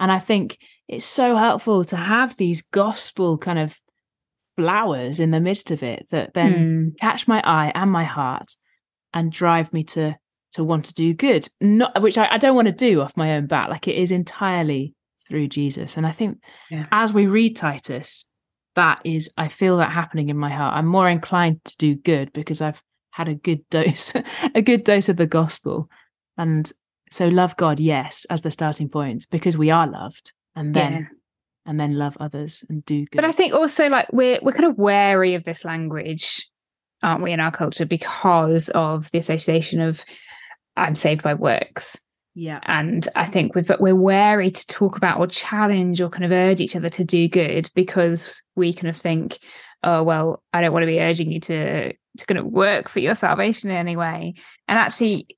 and 0.00 0.10
i 0.10 0.18
think 0.18 0.58
it's 0.88 1.04
so 1.04 1.36
helpful 1.36 1.84
to 1.84 1.96
have 1.96 2.36
these 2.36 2.62
gospel 2.62 3.36
kind 3.36 3.58
of 3.58 3.76
flowers 4.56 5.20
in 5.20 5.30
the 5.30 5.40
midst 5.40 5.70
of 5.70 5.82
it 5.82 6.06
that 6.10 6.32
then 6.34 6.52
mm. 6.52 6.98
catch 7.00 7.28
my 7.28 7.42
eye 7.44 7.70
and 7.74 7.90
my 7.90 8.04
heart 8.04 8.56
and 9.12 9.30
drive 9.30 9.72
me 9.72 9.84
to 9.84 10.16
to 10.52 10.64
want 10.64 10.86
to 10.86 10.94
do 10.94 11.12
good 11.12 11.46
not 11.60 12.00
which 12.00 12.16
I, 12.16 12.28
I 12.32 12.38
don't 12.38 12.56
want 12.56 12.66
to 12.66 12.72
do 12.72 13.02
off 13.02 13.16
my 13.16 13.36
own 13.36 13.46
bat 13.46 13.68
like 13.68 13.86
it 13.88 13.96
is 13.96 14.10
entirely 14.10 14.94
through 15.28 15.48
Jesus. 15.48 15.96
And 15.96 16.06
I 16.06 16.12
think 16.12 16.38
yeah. 16.70 16.86
as 16.92 17.12
we 17.12 17.26
read 17.26 17.56
Titus, 17.56 18.26
that 18.74 19.00
is, 19.04 19.30
I 19.36 19.48
feel 19.48 19.78
that 19.78 19.90
happening 19.90 20.28
in 20.28 20.36
my 20.36 20.50
heart. 20.50 20.76
I'm 20.76 20.86
more 20.86 21.08
inclined 21.08 21.64
to 21.64 21.76
do 21.78 21.94
good 21.94 22.32
because 22.32 22.60
I've 22.60 22.82
had 23.10 23.28
a 23.28 23.34
good 23.34 23.66
dose, 23.70 24.14
a 24.54 24.62
good 24.62 24.84
dose 24.84 25.08
of 25.08 25.16
the 25.16 25.26
gospel. 25.26 25.88
And 26.38 26.70
so 27.10 27.28
love 27.28 27.56
God, 27.56 27.80
yes, 27.80 28.26
as 28.30 28.42
the 28.42 28.50
starting 28.50 28.88
point, 28.88 29.26
because 29.30 29.56
we 29.56 29.70
are 29.70 29.86
loved. 29.86 30.32
And 30.54 30.72
then 30.72 30.92
yeah. 30.92 31.06
and 31.66 31.78
then 31.78 31.98
love 31.98 32.16
others 32.18 32.64
and 32.70 32.84
do 32.86 33.00
good. 33.00 33.16
But 33.16 33.26
I 33.26 33.32
think 33.32 33.52
also 33.52 33.90
like 33.90 34.10
we're 34.10 34.38
we're 34.40 34.52
kind 34.52 34.64
of 34.64 34.78
wary 34.78 35.34
of 35.34 35.44
this 35.44 35.66
language, 35.66 36.48
aren't 37.02 37.22
we, 37.22 37.32
in 37.32 37.40
our 37.40 37.50
culture, 37.50 37.84
because 37.84 38.70
of 38.70 39.10
the 39.10 39.18
association 39.18 39.82
of 39.82 40.02
I'm 40.74 40.94
saved 40.94 41.22
by 41.22 41.34
works 41.34 41.98
Yeah. 42.38 42.60
And 42.64 43.08
I 43.16 43.24
think 43.24 43.54
we've, 43.54 43.70
we're 43.80 43.94
wary 43.94 44.50
to 44.50 44.66
talk 44.66 44.98
about 44.98 45.18
or 45.18 45.26
challenge 45.26 46.02
or 46.02 46.10
kind 46.10 46.26
of 46.26 46.32
urge 46.32 46.60
each 46.60 46.76
other 46.76 46.90
to 46.90 47.02
do 47.02 47.28
good 47.28 47.70
because 47.74 48.42
we 48.54 48.74
kind 48.74 48.90
of 48.90 48.96
think, 48.96 49.38
oh, 49.82 50.02
well, 50.02 50.42
I 50.52 50.60
don't 50.60 50.72
want 50.74 50.82
to 50.82 50.86
be 50.86 51.00
urging 51.00 51.32
you 51.32 51.40
to, 51.40 51.92
to 51.94 52.26
kind 52.26 52.38
of 52.38 52.44
work 52.44 52.90
for 52.90 53.00
your 53.00 53.14
salvation 53.14 53.70
in 53.70 53.76
any 53.76 53.96
way. 53.96 54.34
And 54.68 54.78
actually, 54.78 55.28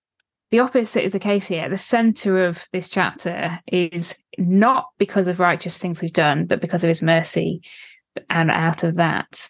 the 0.50 0.58
opposite 0.58 1.04
is 1.04 1.12
the 1.12 1.20
case 1.20 1.46
here. 1.46 1.68
The 1.68 1.78
center 1.78 2.46
of 2.46 2.66
this 2.72 2.88
chapter 2.88 3.60
is 3.68 4.20
not 4.36 4.88
because 4.98 5.28
of 5.28 5.38
righteous 5.38 5.78
things 5.78 6.02
we've 6.02 6.12
done, 6.12 6.46
but 6.46 6.60
because 6.60 6.82
of 6.82 6.88
his 6.88 7.00
mercy. 7.00 7.62
And 8.28 8.50
out 8.50 8.82
of 8.82 8.96
that, 8.96 9.48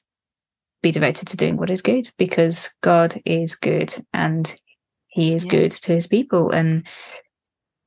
be 0.82 0.90
devoted 0.90 1.28
to 1.28 1.36
doing 1.38 1.56
what 1.56 1.70
is 1.70 1.80
good 1.80 2.10
because 2.18 2.74
God 2.82 3.16
is 3.24 3.56
good 3.56 3.94
and 4.12 4.54
he 5.06 5.32
is 5.32 5.46
yeah. 5.46 5.50
good 5.50 5.72
to 5.72 5.94
his 5.94 6.06
people. 6.06 6.50
And 6.50 6.86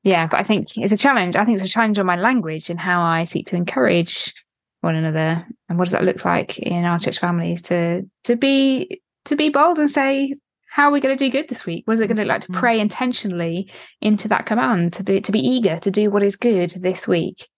yeah, 0.02 0.26
but 0.26 0.40
I 0.40 0.42
think 0.42 0.76
it's 0.76 0.92
a 0.92 0.96
challenge. 0.96 1.36
I 1.36 1.44
think 1.44 1.56
it's 1.56 1.68
a 1.68 1.72
challenge 1.72 1.98
on 1.98 2.06
my 2.06 2.16
language 2.16 2.70
and 2.70 2.80
how 2.80 3.02
I 3.02 3.24
seek 3.24 3.46
to 3.48 3.56
encourage 3.56 4.34
one 4.80 4.96
another. 4.96 5.46
And 5.68 5.78
what 5.78 5.84
does 5.84 5.92
that 5.92 6.04
look 6.04 6.24
like 6.24 6.58
in 6.58 6.84
our 6.84 6.98
church 6.98 7.18
families 7.18 7.62
to 7.62 8.02
to 8.24 8.36
be 8.36 9.00
to 9.26 9.36
be 9.36 9.48
bold 9.48 9.78
and 9.78 9.90
say, 9.90 10.34
how 10.68 10.88
are 10.88 10.90
we 10.90 11.00
going 11.00 11.16
to 11.16 11.24
do 11.24 11.30
good 11.30 11.48
this 11.48 11.64
week? 11.64 11.86
What 11.86 11.94
is 11.94 12.00
it 12.00 12.08
going 12.08 12.16
to 12.16 12.22
look 12.22 12.30
like 12.30 12.40
to 12.42 12.48
mm-hmm. 12.48 12.60
pray 12.60 12.80
intentionally 12.80 13.70
into 14.00 14.26
that 14.28 14.46
command, 14.46 14.94
to 14.94 15.04
be 15.04 15.20
to 15.20 15.32
be 15.32 15.38
eager 15.38 15.78
to 15.78 15.90
do 15.90 16.10
what 16.10 16.22
is 16.22 16.36
good 16.36 16.70
this 16.80 17.06
week? 17.06 17.48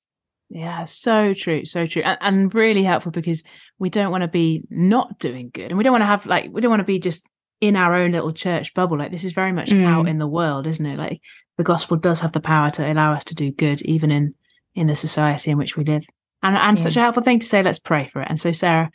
Yeah, 0.50 0.84
so 0.84 1.32
true, 1.32 1.64
so 1.64 1.86
true, 1.86 2.02
and, 2.02 2.18
and 2.20 2.54
really 2.54 2.84
helpful 2.84 3.10
because 3.10 3.42
we 3.78 3.88
don't 3.88 4.10
want 4.10 4.22
to 4.22 4.28
be 4.28 4.64
not 4.68 5.18
doing 5.18 5.50
good, 5.52 5.70
and 5.70 5.78
we 5.78 5.84
don't 5.84 5.92
want 5.92 6.02
to 6.02 6.06
have 6.06 6.26
like 6.26 6.50
we 6.52 6.60
don't 6.60 6.70
want 6.70 6.80
to 6.80 6.84
be 6.84 6.98
just 6.98 7.26
in 7.60 7.76
our 7.76 7.94
own 7.94 8.12
little 8.12 8.32
church 8.32 8.74
bubble. 8.74 8.98
Like 8.98 9.10
this 9.10 9.24
is 9.24 9.32
very 9.32 9.52
much 9.52 9.70
mm. 9.70 9.86
out 9.86 10.08
in 10.08 10.18
the 10.18 10.26
world, 10.26 10.66
isn't 10.66 10.84
it? 10.84 10.98
Like 10.98 11.22
the 11.56 11.64
gospel 11.64 11.96
does 11.96 12.20
have 12.20 12.32
the 12.32 12.40
power 12.40 12.70
to 12.72 12.90
allow 12.90 13.12
us 13.12 13.24
to 13.24 13.34
do 13.34 13.52
good, 13.52 13.82
even 13.82 14.10
in 14.10 14.34
in 14.74 14.86
the 14.88 14.96
society 14.96 15.50
in 15.50 15.58
which 15.58 15.76
we 15.76 15.84
live. 15.84 16.04
And 16.42 16.56
and 16.56 16.78
yeah. 16.78 16.82
such 16.82 16.96
a 16.96 17.00
helpful 17.00 17.22
thing 17.22 17.38
to 17.38 17.46
say. 17.46 17.62
Let's 17.62 17.78
pray 17.78 18.08
for 18.08 18.22
it. 18.22 18.28
And 18.28 18.40
so, 18.40 18.52
Sarah, 18.52 18.90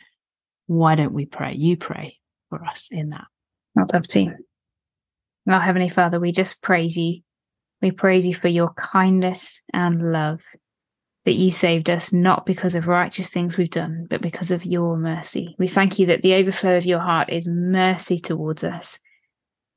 why 0.66 0.94
don't 0.94 1.14
we 1.14 1.26
pray? 1.26 1.54
You 1.54 1.76
pray 1.76 2.18
for 2.48 2.64
us 2.64 2.88
in 2.90 3.10
that. 3.10 3.24
I'd 3.78 3.92
love 3.92 4.06
to. 4.08 4.34
Our 5.48 5.60
Heavenly 5.60 5.88
Father, 5.88 6.20
we 6.20 6.32
just 6.32 6.62
praise 6.62 6.96
you. 6.96 7.22
We 7.82 7.90
praise 7.90 8.26
you 8.26 8.34
for 8.34 8.48
your 8.48 8.72
kindness 8.74 9.60
and 9.72 10.12
love 10.12 10.42
that 11.24 11.32
you 11.32 11.50
saved 11.52 11.90
us 11.90 12.12
not 12.12 12.46
because 12.46 12.74
of 12.74 12.86
righteous 12.86 13.30
things 13.30 13.56
we've 13.56 13.70
done, 13.70 14.06
but 14.08 14.22
because 14.22 14.50
of 14.50 14.64
your 14.64 14.96
mercy. 14.96 15.54
We 15.58 15.66
thank 15.66 15.98
you 15.98 16.06
that 16.06 16.22
the 16.22 16.34
overflow 16.34 16.76
of 16.76 16.86
your 16.86 17.00
heart 17.00 17.30
is 17.30 17.46
mercy 17.46 18.18
towards 18.18 18.64
us. 18.64 18.98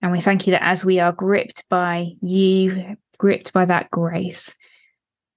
And 0.04 0.12
we 0.12 0.20
thank 0.20 0.46
you 0.46 0.52
that 0.52 0.64
as 0.64 0.84
we 0.84 1.00
are 1.00 1.14
gripped 1.14 1.64
by 1.70 2.12
you, 2.22 2.98
gripped 3.18 3.54
by 3.54 3.64
that 3.66 3.90
grace, 3.90 4.54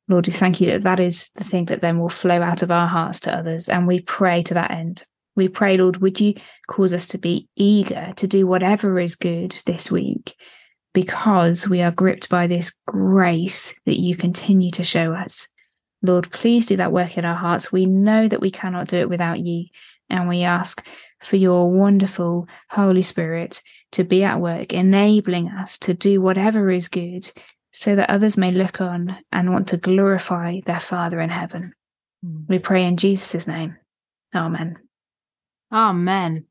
Lord, 0.08 0.26
we 0.26 0.32
thank 0.32 0.60
you 0.60 0.66
that 0.72 0.82
that 0.82 1.00
is 1.00 1.30
the 1.36 1.44
thing 1.44 1.66
that 1.66 1.80
then 1.80 2.00
will 2.00 2.10
flow 2.10 2.42
out 2.42 2.62
of 2.62 2.72
our 2.72 2.88
hearts 2.88 3.20
to 3.20 3.34
others. 3.34 3.68
And 3.68 3.86
we 3.86 4.00
pray 4.00 4.42
to 4.42 4.54
that 4.54 4.72
end. 4.72 5.04
We 5.36 5.48
pray, 5.48 5.76
Lord, 5.76 5.98
would 5.98 6.18
you 6.18 6.34
cause 6.66 6.92
us 6.92 7.06
to 7.08 7.18
be 7.18 7.48
eager 7.54 8.12
to 8.16 8.26
do 8.26 8.46
whatever 8.46 8.98
is 8.98 9.14
good 9.14 9.56
this 9.66 9.88
week 9.90 10.34
because 10.92 11.68
we 11.68 11.82
are 11.82 11.90
gripped 11.92 12.28
by 12.28 12.46
this 12.46 12.74
grace 12.86 13.78
that 13.84 14.00
you 14.00 14.16
continue 14.16 14.70
to 14.72 14.82
show 14.82 15.12
us. 15.12 15.46
Lord, 16.02 16.30
please 16.32 16.66
do 16.66 16.76
that 16.76 16.92
work 16.92 17.18
in 17.18 17.24
our 17.24 17.34
hearts. 17.34 17.70
We 17.70 17.86
know 17.86 18.26
that 18.26 18.40
we 18.40 18.50
cannot 18.50 18.88
do 18.88 18.96
it 18.96 19.08
without 19.08 19.38
you. 19.38 19.66
And 20.08 20.28
we 20.28 20.42
ask 20.42 20.86
for 21.22 21.36
your 21.36 21.70
wonderful 21.70 22.48
Holy 22.70 23.02
Spirit 23.02 23.62
to 23.92 24.04
be 24.04 24.22
at 24.24 24.40
work, 24.40 24.72
enabling 24.72 25.48
us 25.48 25.78
to 25.78 25.94
do 25.94 26.20
whatever 26.20 26.70
is 26.70 26.88
good 26.88 27.30
so 27.72 27.94
that 27.96 28.10
others 28.10 28.36
may 28.36 28.52
look 28.52 28.80
on 28.80 29.18
and 29.32 29.52
want 29.52 29.68
to 29.68 29.76
glorify 29.76 30.60
their 30.64 30.80
Father 30.80 31.20
in 31.20 31.30
heaven. 31.30 31.72
Mm. 32.24 32.48
We 32.48 32.58
pray 32.58 32.86
in 32.86 32.96
Jesus' 32.96 33.46
name. 33.46 33.76
Amen. 34.34 34.76
Amen. 35.72 36.46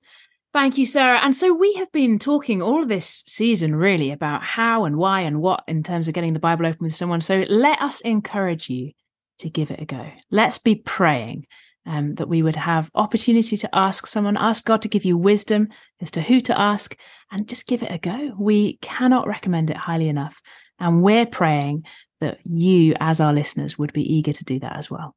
Thank 0.54 0.78
you, 0.78 0.86
Sarah. 0.86 1.20
And 1.22 1.36
so 1.36 1.54
we 1.54 1.74
have 1.74 1.92
been 1.92 2.18
talking 2.18 2.62
all 2.62 2.86
this 2.86 3.24
season 3.28 3.76
really 3.76 4.12
about 4.12 4.44
how 4.44 4.86
and 4.86 4.98
why 4.98 5.22
and 5.22 5.42
what 5.42 5.64
in 5.68 5.84
terms 5.84 6.08
of 6.08 6.14
getting 6.14 6.34
the 6.34 6.40
Bible 6.40 6.66
open 6.66 6.86
with 6.86 6.96
someone. 6.96 7.22
So 7.22 7.44
let 7.50 7.82
us 7.82 8.02
encourage 8.02 8.70
you 8.70 8.92
to 9.40 9.50
give 9.50 9.70
it 9.72 9.82
a 9.82 9.86
go. 9.86 10.10
Let's 10.32 10.58
be 10.58 10.76
praying 10.76 11.48
um, 11.86 12.16
that 12.16 12.30
we 12.30 12.42
would 12.42 12.56
have 12.56 12.90
opportunity 12.96 13.58
to 13.58 13.76
ask 13.76 14.08
someone, 14.08 14.38
ask 14.38 14.66
God 14.66 14.82
to 14.82 14.90
give 14.90 15.06
you 15.06 15.18
wisdom 15.18 15.70
as 16.02 16.12
to 16.12 16.22
who 16.22 16.42
to 16.42 16.60
ask, 16.60 16.98
and 17.32 17.48
just 17.48 17.68
give 17.68 17.84
it 17.84 17.92
a 17.92 17.98
go. 17.98 18.34
We 18.38 18.78
cannot 18.78 19.28
recommend 19.28 19.70
it 19.70 19.78
highly 19.78 20.10
enough. 20.10 20.42
And 20.80 21.02
we're 21.02 21.26
praying 21.26 21.86
that 22.22 22.40
you, 22.44 22.96
as 23.00 23.20
our 23.20 23.34
listeners, 23.34 23.78
would 23.78 23.94
be 23.94 24.16
eager 24.16 24.34
to 24.34 24.44
do 24.44 24.60
that 24.60 24.76
as 24.76 24.90
well. 24.90 25.16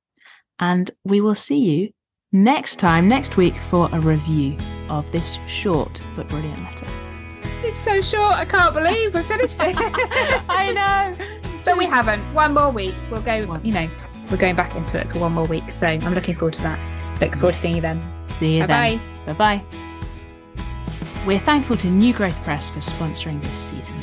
And 0.59 0.91
we 1.05 1.21
will 1.21 1.35
see 1.35 1.59
you 1.59 1.91
next 2.33 2.77
time, 2.77 3.09
next 3.09 3.37
week, 3.37 3.55
for 3.55 3.89
a 3.93 4.01
review 4.01 4.57
of 4.89 5.11
this 5.13 5.39
short 5.47 6.03
but 6.17 6.29
brilliant 6.29 6.63
letter. 6.63 6.87
It's 7.63 7.79
so 7.79 8.01
short, 8.01 8.33
I 8.33 8.45
can't 8.45 8.75
believe 8.75 9.15
we 9.15 9.23
finished 9.23 9.59
it. 9.61 9.75
I 10.49 10.73
know. 10.73 11.27
But 11.65 11.77
we 11.77 11.87
haven't. 11.87 12.23
One 12.35 12.55
more 12.55 12.71
week. 12.71 12.95
We'll 13.11 13.21
go, 13.21 13.61
you 13.63 13.73
know, 13.73 13.89
we're 14.31 14.37
going 14.37 14.57
back 14.57 14.75
into 14.75 15.01
it 15.01 15.13
for 15.13 15.21
one 15.21 15.33
more 15.33 15.47
week. 15.47 15.65
So 15.75 15.87
I'm 15.87 16.15
looking 16.15 16.35
forward 16.35 16.55
to 16.55 16.63
that. 16.63 17.21
Look 17.21 17.33
forward 17.35 17.49
yes. 17.51 17.57
to 17.57 17.63
seeing 17.63 17.77
you 17.77 17.83
then. 17.83 18.27
See 18.27 18.59
you 18.59 18.67
Bye-bye. 18.67 19.01
then. 19.27 19.37
Bye 19.37 19.61
bye. 19.61 21.25
We're 21.27 21.39
thankful 21.41 21.77
to 21.77 21.89
New 21.89 22.15
Growth 22.15 22.43
Press 22.45 22.71
for 22.71 22.81
sponsoring 22.81 23.41
this 23.43 23.57
season. 23.57 23.97